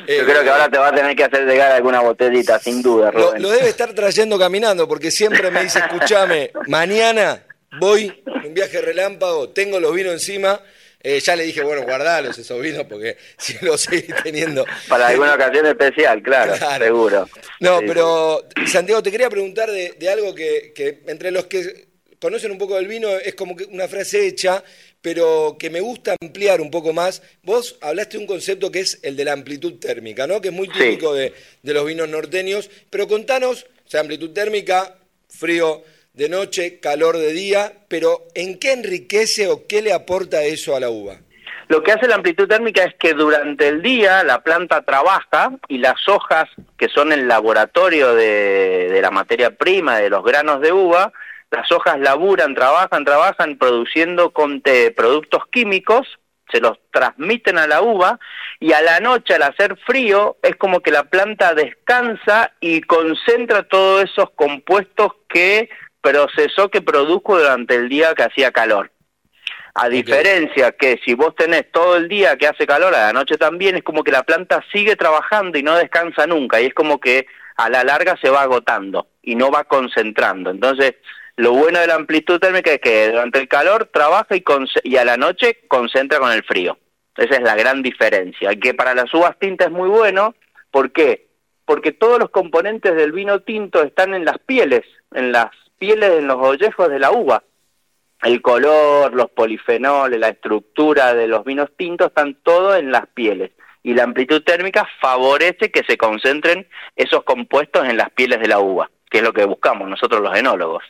[0.06, 3.10] Yo creo que ahora te va a tener que hacer llegar alguna botellita, sin duda,
[3.10, 3.42] Rubén.
[3.42, 7.42] Lo, debe estar trayendo caminando, porque siempre me dice, escúchame, mañana
[7.80, 10.60] voy, un viaje relámpago, tengo los vinos encima
[11.06, 14.64] eh, ya le dije, bueno, guardalos esos vinos porque si los seguís teniendo.
[14.88, 17.28] Para alguna ocasión especial, claro, seguro.
[17.60, 21.88] No, pero Santiago, te quería preguntar de, algo que, entre los que
[22.18, 24.64] conocen un poco del vino es como que una frase hecha,
[25.02, 27.20] pero que me gusta ampliar un poco más.
[27.42, 30.40] Vos hablaste de un concepto que es el de la amplitud térmica, ¿no?
[30.40, 34.96] Que es muy típico de, de los vinos norteños, pero contanos, o sea, amplitud térmica,
[35.28, 35.84] frío
[36.14, 40.80] de noche, calor de día, pero ¿en qué enriquece o qué le aporta eso a
[40.80, 41.16] la uva?
[41.66, 45.78] Lo que hace la amplitud térmica es que durante el día la planta trabaja y
[45.78, 46.44] las hojas,
[46.78, 51.12] que son el laboratorio de, la materia prima, de los granos de uva,
[51.50, 54.62] las hojas laburan, trabajan, trabajan produciendo con
[54.94, 56.06] productos químicos,
[56.52, 58.20] se los transmiten a la uva
[58.60, 63.64] y a la noche al hacer frío es como que la planta descansa y concentra
[63.64, 65.70] todos esos compuestos que
[66.04, 68.90] procesó que produjo durante el día que hacía calor.
[69.74, 73.36] A diferencia que si vos tenés todo el día que hace calor, a la noche
[73.38, 77.00] también, es como que la planta sigue trabajando y no descansa nunca, y es como
[77.00, 77.26] que
[77.56, 80.50] a la larga se va agotando y no va concentrando.
[80.50, 80.94] Entonces,
[81.36, 84.44] lo bueno de la amplitud térmica es que durante el calor trabaja y,
[84.84, 86.78] y a la noche concentra con el frío.
[87.16, 88.54] Esa es la gran diferencia.
[88.56, 90.34] Que para las uvas tintas es muy bueno,
[90.70, 91.28] ¿por qué?
[91.64, 94.82] Porque todos los componentes del vino tinto están en las pieles,
[95.12, 95.50] en las
[95.84, 97.44] pieles en los ollejos de la uva.
[98.22, 103.50] El color, los polifenoles, la estructura de los vinos tintos están todo en las pieles.
[103.82, 106.66] Y la amplitud térmica favorece que se concentren
[106.96, 110.34] esos compuestos en las pieles de la uva, que es lo que buscamos nosotros los
[110.34, 110.82] enólogos.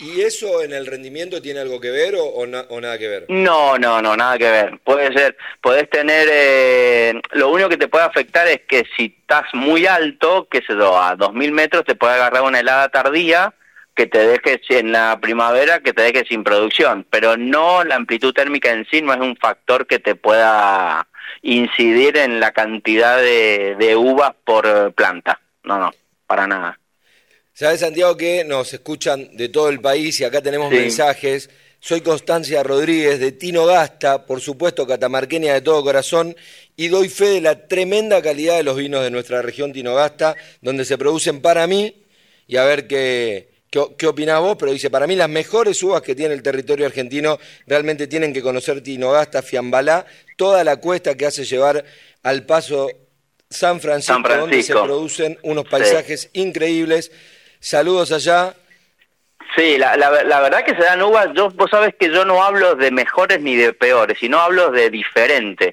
[0.00, 3.26] ¿Y eso en el rendimiento tiene algo que ver o, nada que ver?
[3.28, 4.80] No, no, no, nada que ver.
[4.82, 9.44] Puede ser, podés tener, eh, lo único que te puede afectar es que si estás
[9.52, 13.54] muy alto, que se do, a 2000 metros te puede agarrar una helada tardía
[14.00, 18.32] que te deje en la primavera, que te deje sin producción, pero no la amplitud
[18.32, 21.06] térmica en sí no es un factor que te pueda
[21.42, 25.38] incidir en la cantidad de, uvas por planta.
[25.64, 25.92] No, no,
[26.26, 26.80] para nada.
[27.52, 31.50] Sabes, Santiago, que nos escuchan de todo el país y acá tenemos mensajes.
[31.78, 36.34] Soy Constancia Rodríguez de Tino Gasta, por supuesto catamarqueña de todo corazón,
[36.74, 40.36] y doy fe de la tremenda calidad de los vinos de nuestra región Tino Gasta,
[40.62, 42.06] donde se producen para mí,
[42.46, 44.56] y a ver qué, ¿Qué, ¿Qué opinás vos?
[44.58, 48.42] Pero dice, para mí las mejores uvas que tiene el territorio argentino realmente tienen que
[48.42, 50.06] conocer Tinogasta, Fiambalá,
[50.36, 51.84] toda la cuesta que hace llevar
[52.22, 52.90] al paso
[53.48, 57.10] San Francisco, donde se producen unos paisajes increíbles.
[57.58, 58.54] Saludos allá.
[59.56, 62.76] Sí, la, la, verdad que se dan uvas, yo, vos sabés que yo no hablo
[62.76, 65.72] de mejores ni de peores, sino hablo de diferentes.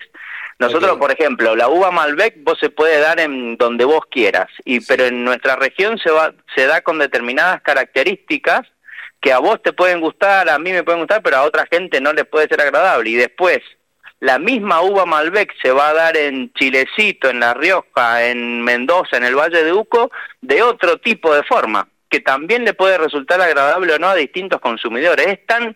[0.59, 4.79] Nosotros, por ejemplo, la uva Malbec vos se puede dar en donde vos quieras, y
[4.79, 8.61] pero en nuestra región se va se da con determinadas características
[9.21, 12.01] que a vos te pueden gustar, a mí me pueden gustar, pero a otra gente
[12.01, 13.09] no les puede ser agradable.
[13.09, 13.59] Y después,
[14.19, 19.17] la misma uva Malbec se va a dar en Chilecito, en La Rioja, en Mendoza,
[19.17, 23.41] en el Valle de Uco, de otro tipo de forma, que también le puede resultar
[23.41, 25.27] agradable o no a distintos consumidores.
[25.27, 25.75] Es tan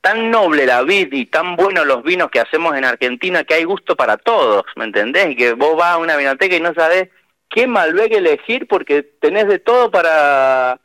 [0.00, 3.64] tan noble la vid y tan buenos los vinos que hacemos en Argentina que hay
[3.64, 5.30] gusto para todos, ¿me entendés?
[5.30, 7.08] Y que vos vas a una vinoteca y no sabés
[7.48, 10.80] qué Malbec elegir porque tenés de todo para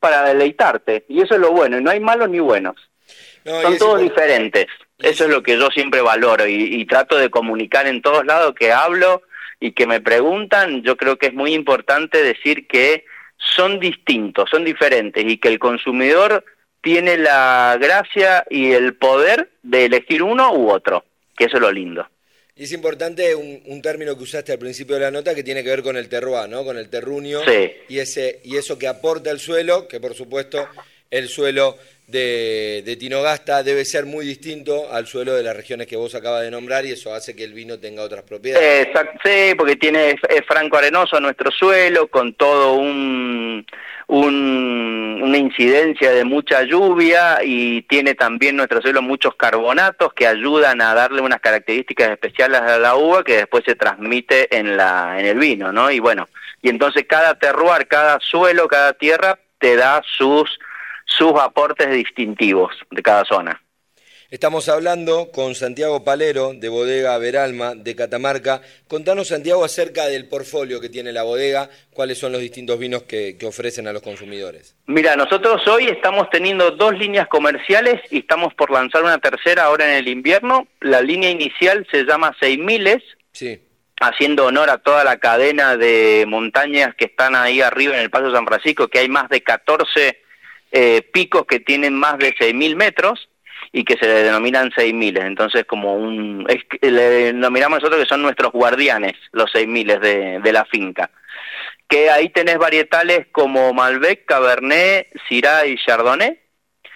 [0.00, 2.76] para deleitarte y eso es lo bueno, y no hay malos ni buenos.
[3.44, 4.66] No, Son todos diferentes.
[4.98, 8.54] Eso es lo que yo siempre valoro y, y trato de comunicar en todos lados
[8.54, 9.22] que hablo
[9.60, 10.82] y que me preguntan.
[10.82, 13.04] Yo creo que es muy importante decir que
[13.38, 16.44] son distintos, son diferentes y que el consumidor
[16.86, 21.04] tiene la gracia y el poder de elegir uno u otro,
[21.36, 22.06] que eso es lo lindo.
[22.54, 25.64] Y es importante un, un término que usaste al principio de la nota que tiene
[25.64, 26.64] que ver con el terroir, ¿no?
[26.64, 27.72] Con el terruño Sí.
[27.88, 30.68] y ese y eso que aporta el suelo, que por supuesto
[31.10, 31.76] el suelo
[32.06, 36.42] de, de Tinogasta debe ser muy distinto al suelo de las regiones que vos acabas
[36.42, 38.86] de nombrar y eso hace que el vino tenga otras propiedades.
[38.86, 43.66] Exacto, sí, porque tiene es franco arenoso nuestro suelo con todo un,
[44.06, 50.80] un- una incidencia de mucha lluvia y tiene también nuestro suelo muchos carbonatos que ayudan
[50.82, 55.26] a darle unas características especiales a la uva que después se transmite en la en
[55.26, 55.90] el vino, ¿no?
[55.90, 56.28] Y bueno,
[56.62, 60.58] y entonces cada terroir, cada suelo, cada tierra te da sus
[61.16, 63.62] sus aportes distintivos de cada zona.
[64.28, 68.60] Estamos hablando con Santiago Palero de Bodega Veralma de Catamarca.
[68.88, 73.38] Contanos, Santiago, acerca del portfolio que tiene la bodega, cuáles son los distintos vinos que,
[73.38, 74.76] que ofrecen a los consumidores.
[74.86, 79.88] Mira, nosotros hoy estamos teniendo dos líneas comerciales y estamos por lanzar una tercera ahora
[79.92, 80.66] en el invierno.
[80.80, 83.60] La línea inicial se llama 6000, Sí,
[84.00, 88.32] haciendo honor a toda la cadena de montañas que están ahí arriba en el Paso
[88.32, 90.25] San Francisco, que hay más de 14
[90.76, 93.28] eh, picos que tienen más de 6000 metros
[93.72, 95.16] y que se le denominan 6000.
[95.18, 96.46] Entonces, como un.
[96.48, 97.02] Es, le
[97.32, 101.10] denominamos nosotros que son nuestros guardianes, los 6000 de, de la finca
[101.88, 106.38] que ahí tenés varietales como Malbec, Cabernet, Syrah y Chardonnay.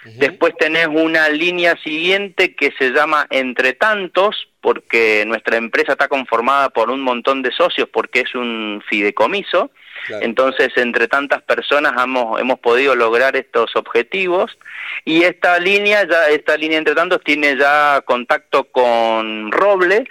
[0.05, 6.71] Después tenés una línea siguiente que se llama Entre Tantos, porque nuestra empresa está conformada
[6.71, 9.71] por un montón de socios, porque es un fideicomiso.
[10.07, 10.25] claro.
[10.25, 14.59] Entonces, entre tantas personas hemos, hemos podido lograr estos objetivos.
[15.05, 20.05] Y esta línea, ya, esta línea entre tantos, tiene ya contacto con roble,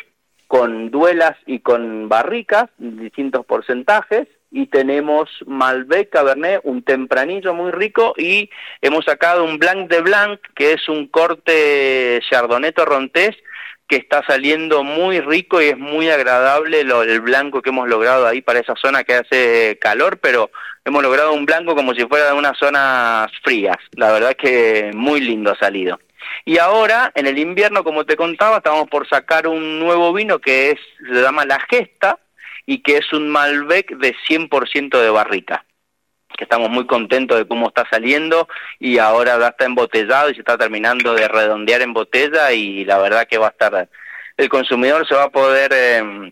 [0.47, 4.27] con duelas y con barricas, distintos porcentajes.
[4.51, 8.13] Y tenemos Malbec, Cabernet, un tempranillo muy rico.
[8.17, 8.49] Y
[8.81, 13.35] hemos sacado un Blanc de Blanc, que es un corte Chardonnay Torrontés,
[13.89, 18.27] que está saliendo muy rico y es muy agradable lo, el blanco que hemos logrado
[18.27, 20.51] ahí para esa zona que hace calor, pero
[20.85, 23.77] hemos logrado un blanco como si fuera de unas zonas frías.
[23.93, 25.99] La verdad que muy lindo ha salido.
[26.45, 30.71] Y ahora, en el invierno, como te contaba, estamos por sacar un nuevo vino que
[30.71, 30.79] es
[31.11, 32.19] se llama La Gesta
[32.70, 35.65] y que es un Malbec de 100% de barrica
[36.38, 38.47] que estamos muy contentos de cómo está saliendo
[38.78, 42.99] y ahora ya está embotellado y se está terminando de redondear en botella y la
[42.99, 43.89] verdad que va a estar
[44.38, 46.32] el consumidor se va a poder eh,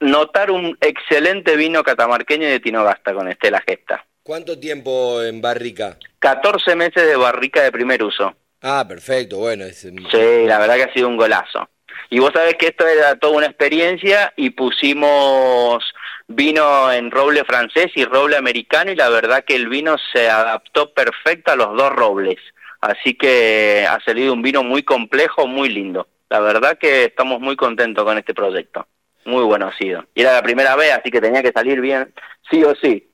[0.00, 4.04] notar un excelente vino catamarqueño de Tinogasta con este La Gesta.
[4.24, 5.98] ¿Cuánto tiempo en barrica?
[6.18, 8.34] 14 meses de barrica de primer uso.
[8.60, 9.64] Ah, perfecto, bueno.
[9.64, 11.68] Es, Sí, la verdad que ha sido un golazo.
[12.10, 15.84] Y vos sabés que esto era toda una experiencia y pusimos
[16.26, 20.92] vino en roble francés y roble americano y la verdad que el vino se adaptó
[20.92, 22.36] perfecto a los dos robles.
[22.80, 26.06] Así que ha salido un vino muy complejo, muy lindo.
[26.28, 28.86] La verdad que estamos muy contentos con este proyecto.
[29.24, 30.04] Muy bueno ha sido.
[30.14, 32.12] Y era la primera vez, así que tenía que salir bien,
[32.50, 33.08] sí o sí.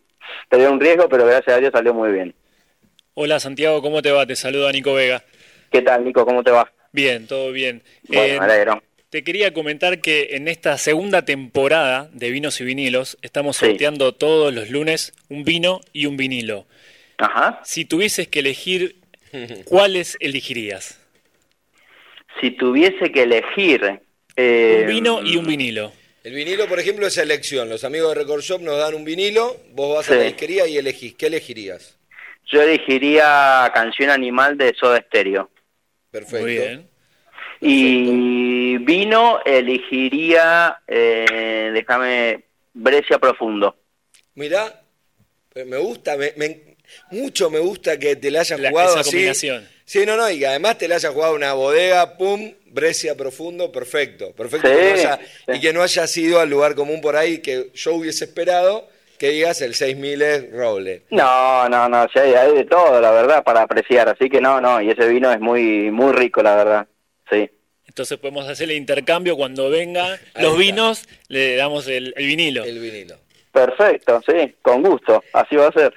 [0.49, 2.35] Tenía un riesgo, pero gracias a Dios salió muy bien.
[3.15, 4.27] Hola Santiago, ¿cómo te va?
[4.27, 5.23] Te saluda Nico Vega.
[5.71, 6.25] ¿Qué tal, Nico?
[6.25, 6.71] ¿Cómo te va?
[6.93, 7.83] Bien, todo bien.
[8.09, 8.67] Bueno, Eh,
[9.11, 13.67] te quería comentar que en esta segunda temporada de vinos y vinilos estamos Sí.
[13.67, 16.67] sorteando todos los lunes un vino y un vinilo.
[17.19, 17.61] Ajá.
[17.65, 18.97] Si tuvieses que elegir,
[19.65, 20.99] ¿cuáles elegirías?
[22.41, 24.01] Si tuviese que elegir...
[24.37, 25.93] eh, Un vino y un vinilo.
[26.23, 27.69] El vinilo, por ejemplo, es elección.
[27.69, 30.77] Los amigos de Record Shop nos dan un vinilo, vos vas a la disquería y
[30.79, 31.15] elegís.
[31.15, 31.99] ¿Qué elegirías?
[32.47, 35.51] Yo elegiría Canción Animal de Soda Stereo.
[36.11, 36.41] Perfecto.
[36.41, 36.89] Muy bien.
[37.61, 43.77] Y vino elegiría, eh, déjame, Brescia Profundo.
[44.35, 44.83] Mirá,
[45.55, 46.77] eh, me gusta, me, me-
[47.11, 49.11] mucho me gusta que te la hayas La- jugado esa así.
[49.11, 49.69] combinación.
[49.85, 54.33] Sí, no, no, y además te le haya jugado una bodega, pum, Brescia profundo, perfecto.
[54.33, 54.69] Perfecto.
[54.69, 55.53] Sí, que no haya- sí.
[55.55, 58.89] Y que no haya sido al lugar común por ahí que yo hubiese esperado
[59.21, 61.03] que digas el 6000 es roble.
[61.11, 64.09] No, no, no, sí, hay, de todo, la verdad, para apreciar.
[64.09, 66.87] Así que no, no, y ese vino es muy, muy rico, la verdad.
[67.31, 67.51] Sí.
[67.87, 72.65] Entonces podemos hacer el intercambio cuando vengan Ahí los vinos, le damos el, el vinilo.
[72.65, 73.17] El vinilo.
[73.53, 75.93] Perfecto, sí, con gusto, así va a ser.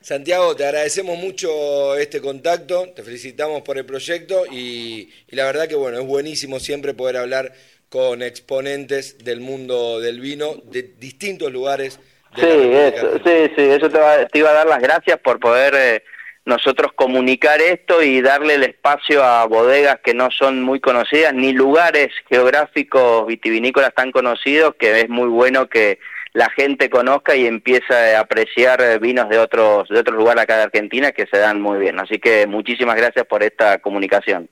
[0.00, 5.66] Santiago, te agradecemos mucho este contacto, te felicitamos por el proyecto y, y la verdad
[5.66, 7.52] que bueno, es buenísimo siempre poder hablar
[7.88, 11.98] con exponentes del mundo del vino de distintos lugares.
[12.36, 15.74] Sí, eso, sí, sí, eso te, va- te iba a dar las gracias por poder
[15.76, 16.04] eh,
[16.44, 21.52] nosotros comunicar esto y darle el espacio a bodegas que no son muy conocidas, ni
[21.52, 25.98] lugares geográficos vitivinícolas tan conocidos, que es muy bueno que
[26.32, 30.56] la gente conozca y empiece a apreciar eh, vinos de otros, de otros lugares acá
[30.58, 31.98] de Argentina que se dan muy bien.
[31.98, 34.48] Así que muchísimas gracias por esta comunicación.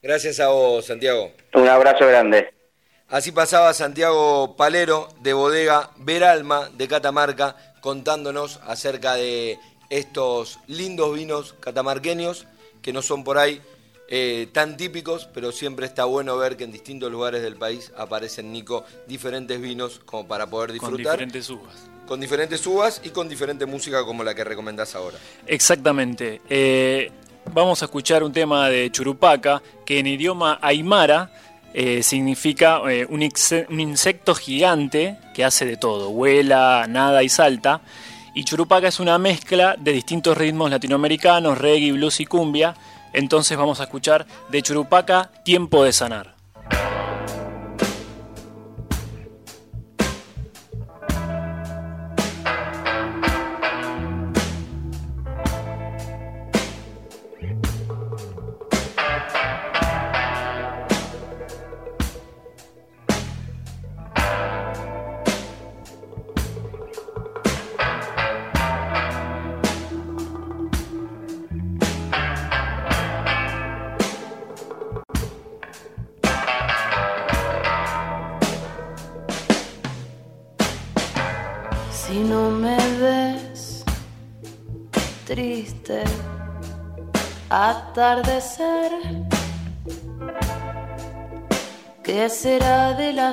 [0.00, 1.32] Gracias a vos, Santiago.
[1.52, 2.50] Un abrazo grande.
[3.08, 9.58] Así pasaba Santiago Palero de Bodega Veralma de Catamarca contándonos acerca de
[9.90, 12.46] estos lindos vinos catamarqueños
[12.80, 13.60] que no son por ahí
[14.08, 18.52] eh, tan típicos, pero siempre está bueno ver que en distintos lugares del país aparecen,
[18.52, 21.74] Nico, diferentes vinos como para poder Con disfrutar diferentes uvas.
[22.06, 25.18] con diferentes uvas y con diferente música como la que recomendás ahora.
[25.46, 26.40] Exactamente.
[26.50, 27.10] Eh,
[27.52, 31.30] vamos a escuchar un tema de Churupaca que en idioma aymara
[31.74, 33.28] eh, significa eh, un,
[33.68, 37.80] un insecto gigante que hace de todo, vuela, nada y salta.
[38.32, 42.74] Y Churupaca es una mezcla de distintos ritmos latinoamericanos, reggae, blues y cumbia.
[43.12, 46.33] Entonces vamos a escuchar de Churupaca Tiempo de Sanar.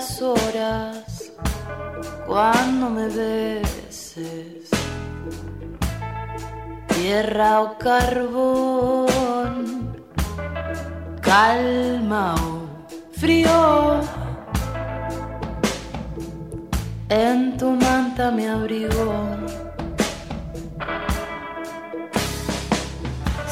[0.01, 1.31] Las horas
[2.25, 4.67] cuando me beses?
[6.87, 9.55] Tierra o carbón,
[11.21, 12.67] calma o
[13.11, 14.01] frío.
[17.09, 19.13] En tu manta me abrigo.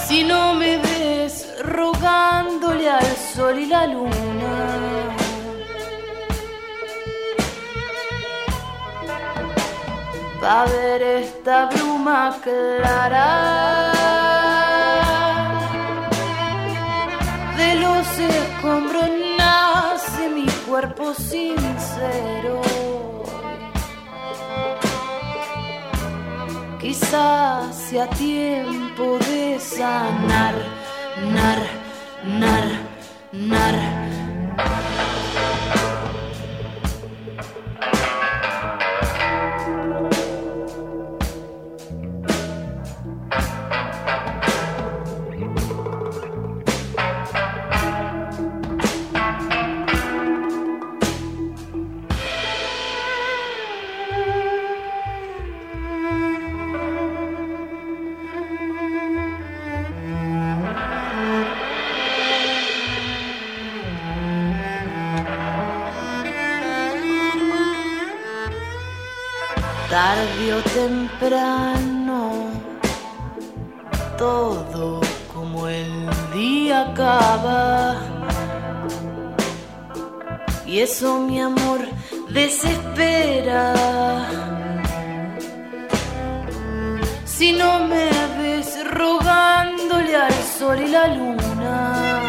[0.08, 4.99] Si no me ves rogándole al sol y la luna.
[10.42, 13.92] Va a ver esta bruma clara
[17.58, 22.62] de los escombros nace mi cuerpo sincero.
[26.80, 30.56] Quizás sea tiempo de sanar,
[31.34, 31.60] nar,
[32.24, 32.66] nar,
[33.34, 33.99] nar.
[80.66, 81.80] Y eso, mi amor,
[82.30, 83.74] desespera.
[87.26, 92.20] Si no me ves rogándole al sol y la luna.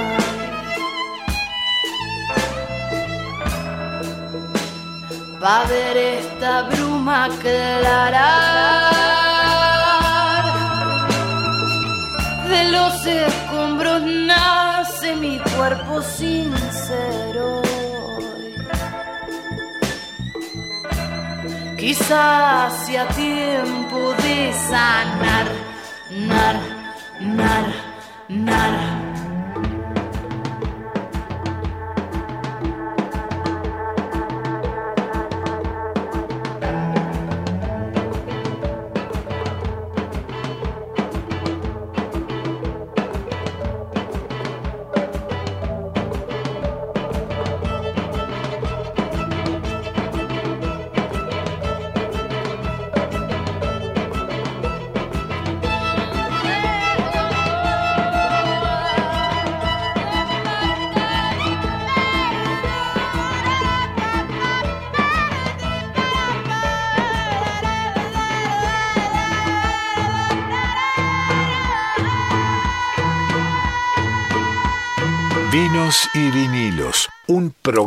[5.42, 8.90] Va a ver esta bruma clara
[12.48, 14.59] de los escombros mi
[15.60, 17.60] cuerpo sincero.
[21.76, 25.48] Quizás sea tiempo de sanar,
[27.20, 27.66] nar,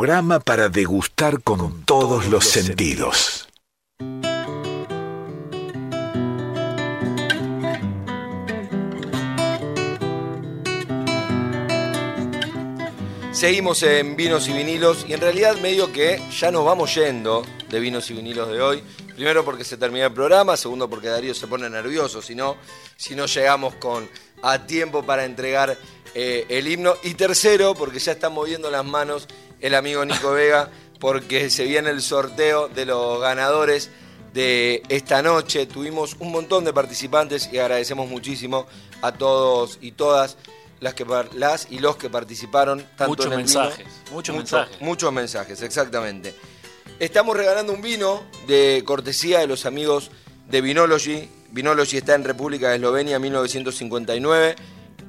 [0.04, 3.48] programa para degustar con todos los sentidos.
[13.32, 17.80] Seguimos en vinos y vinilos y en realidad medio que ya nos vamos yendo de
[17.80, 18.82] vinos y vinilos de hoy.
[19.14, 22.56] Primero porque se termina el programa, segundo porque Darío se pone nervioso, si no,
[22.96, 24.06] si no llegamos con,
[24.42, 25.78] a tiempo para entregar
[26.14, 26.94] eh, el himno.
[27.02, 29.26] Y tercero porque ya está moviendo las manos
[29.60, 33.90] el amigo Nico Vega porque se viene el sorteo de los ganadores
[34.32, 35.66] de esta noche.
[35.66, 38.66] Tuvimos un montón de participantes y agradecemos muchísimo
[39.02, 40.36] a todos y todas
[40.80, 44.34] las que par- las y los que participaron tanto Muchos en el mensajes, vino- muchos
[44.34, 44.80] mucho- mensajes.
[44.80, 46.34] muchos mensajes exactamente
[46.98, 50.10] estamos regalando un vino de cortesía de los amigos
[50.50, 54.56] de Vinology Vinology está en República de Eslovenia 1959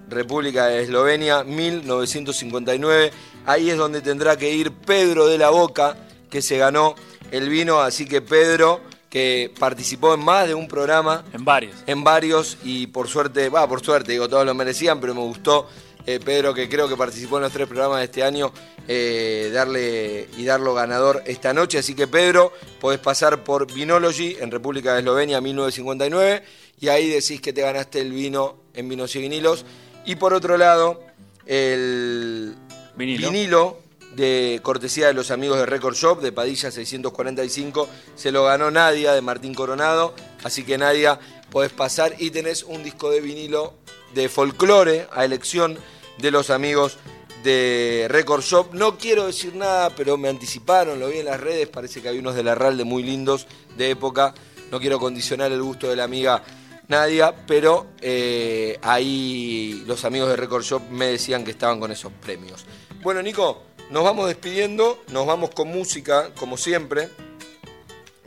[0.09, 3.11] República de Eslovenia 1959
[3.45, 5.97] ahí es donde tendrá que ir Pedro de la Boca
[6.29, 6.95] que se ganó
[7.31, 11.75] el vino así que Pedro que participó en más de un programa En varios.
[11.87, 15.69] en varios y por suerte, va, por suerte, digo, todos lo merecían, pero me gustó
[16.07, 18.51] eh, Pedro, que creo que participó en los tres programas de este año,
[18.87, 21.79] eh, darle y darlo ganador esta noche.
[21.79, 26.43] Así que Pedro, podés pasar por Vinology en República de Eslovenia 1959
[26.79, 29.65] y ahí decís que te ganaste el vino en vinos y vinilos.
[30.05, 31.01] Y por otro lado,
[31.45, 32.55] el
[32.95, 33.31] Vinilo.
[33.31, 33.85] vinilo
[34.15, 39.13] de cortesía de los amigos de Record Shop de Padilla 645 se lo ganó Nadia
[39.13, 41.19] de Martín Coronado así que Nadia
[41.51, 43.73] podés pasar y tenés un disco de vinilo
[44.13, 45.77] de folclore a elección
[46.17, 46.97] de los amigos
[47.43, 51.67] de Record Shop no quiero decir nada pero me anticiparon lo vi en las redes
[51.67, 53.47] parece que hay unos de la RAL de muy lindos
[53.77, 54.33] de época
[54.71, 56.41] no quiero condicionar el gusto de la amiga
[56.87, 62.11] Nadia, pero eh, ahí los amigos de Record Shop me decían que estaban con esos
[62.13, 62.65] premios.
[63.01, 67.09] Bueno, Nico, nos vamos despidiendo, nos vamos con música, como siempre.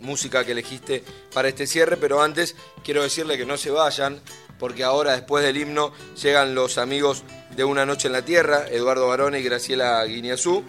[0.01, 1.03] Música que elegiste
[1.35, 2.55] para este cierre, pero antes
[2.85, 4.21] quiero decirle que no se vayan,
[4.59, 7.25] porque ahora, después del himno, llegan los amigos
[7.57, 10.63] de Una Noche en la Tierra, Eduardo Barone y Graciela Guineazú,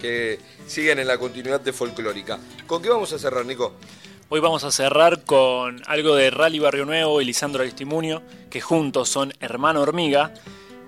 [0.00, 2.38] que siguen en la continuidad de folclórica.
[2.66, 3.74] ¿Con qué vamos a cerrar, Nico?
[4.32, 9.08] Hoy vamos a cerrar con algo de Rally Barrio Nuevo y Lisandro Aristimunio, que juntos
[9.08, 10.32] son hermano hormiga,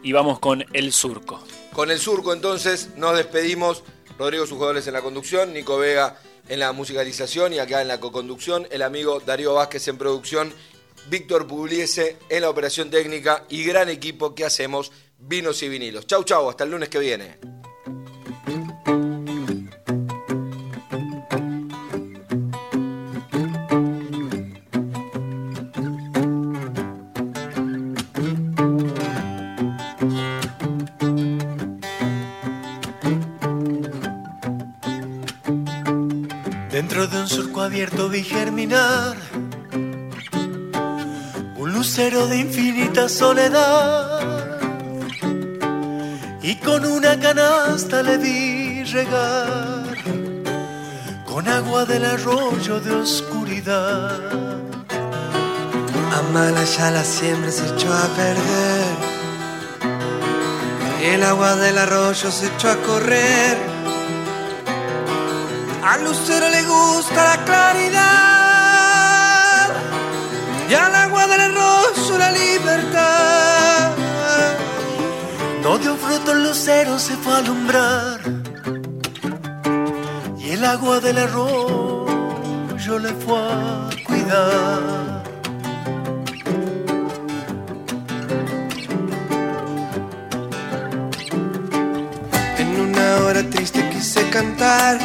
[0.01, 1.43] y vamos con El Surco.
[1.73, 3.83] Con el surco entonces nos despedimos.
[4.17, 7.99] Rodrigo sus jugadores en la conducción, Nico Vega en la musicalización y acá en la
[7.99, 10.55] coconducción, el amigo Darío Vázquez en producción,
[11.09, 16.07] Víctor Pugliese en la operación técnica y gran equipo que hacemos Vinos y Vinilos.
[16.07, 17.62] Chau, chau, hasta el lunes que viene.
[37.83, 39.17] Abierto vi germinar
[41.57, 44.21] un lucero de infinita soledad
[46.41, 49.97] y con una canasta le vi regar
[51.27, 54.21] con agua del arroyo de oscuridad.
[56.21, 59.13] Amala ya la siembra se echó a perder
[61.03, 63.72] el agua del arroyo se echó a correr.
[65.83, 68.03] Al lucero le gusta la claridad
[70.71, 73.91] y al agua del arroyo la libertad.
[75.61, 78.21] No dio fruto el lucero, se fue a alumbrar.
[80.39, 85.23] Y el agua del arroyo le fue a cuidar.
[92.59, 94.99] En una hora triste quise cantar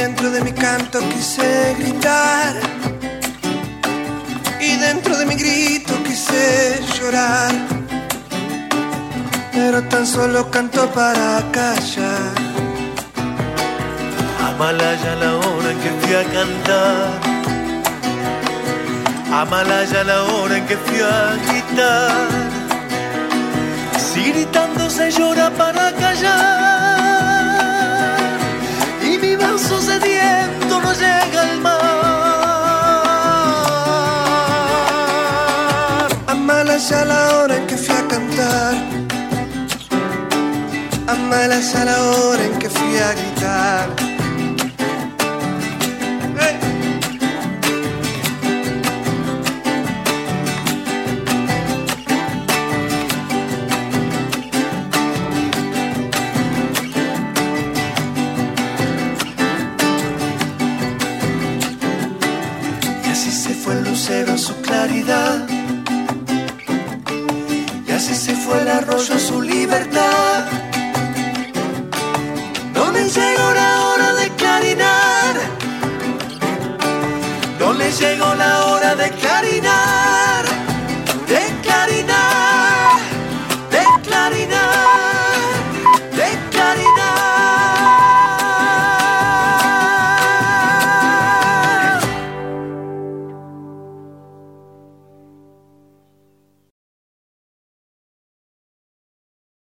[0.00, 2.54] dentro de mi canto quise gritar
[4.58, 7.52] y dentro de mi grito quise llorar.
[9.52, 12.32] pero tan solo canto para callar.
[14.48, 17.08] Amalaya la hora en que fui a cantar.
[19.42, 22.28] Amalaya la hora en que fui a gritar.
[24.06, 26.59] Si gritando se llora para callar.
[30.00, 31.80] Vaso sediento no llega al mar.
[36.26, 38.74] Amalaya la hora en que fui a cantar.
[41.06, 44.09] Amalaya la hora en que fui a gritar.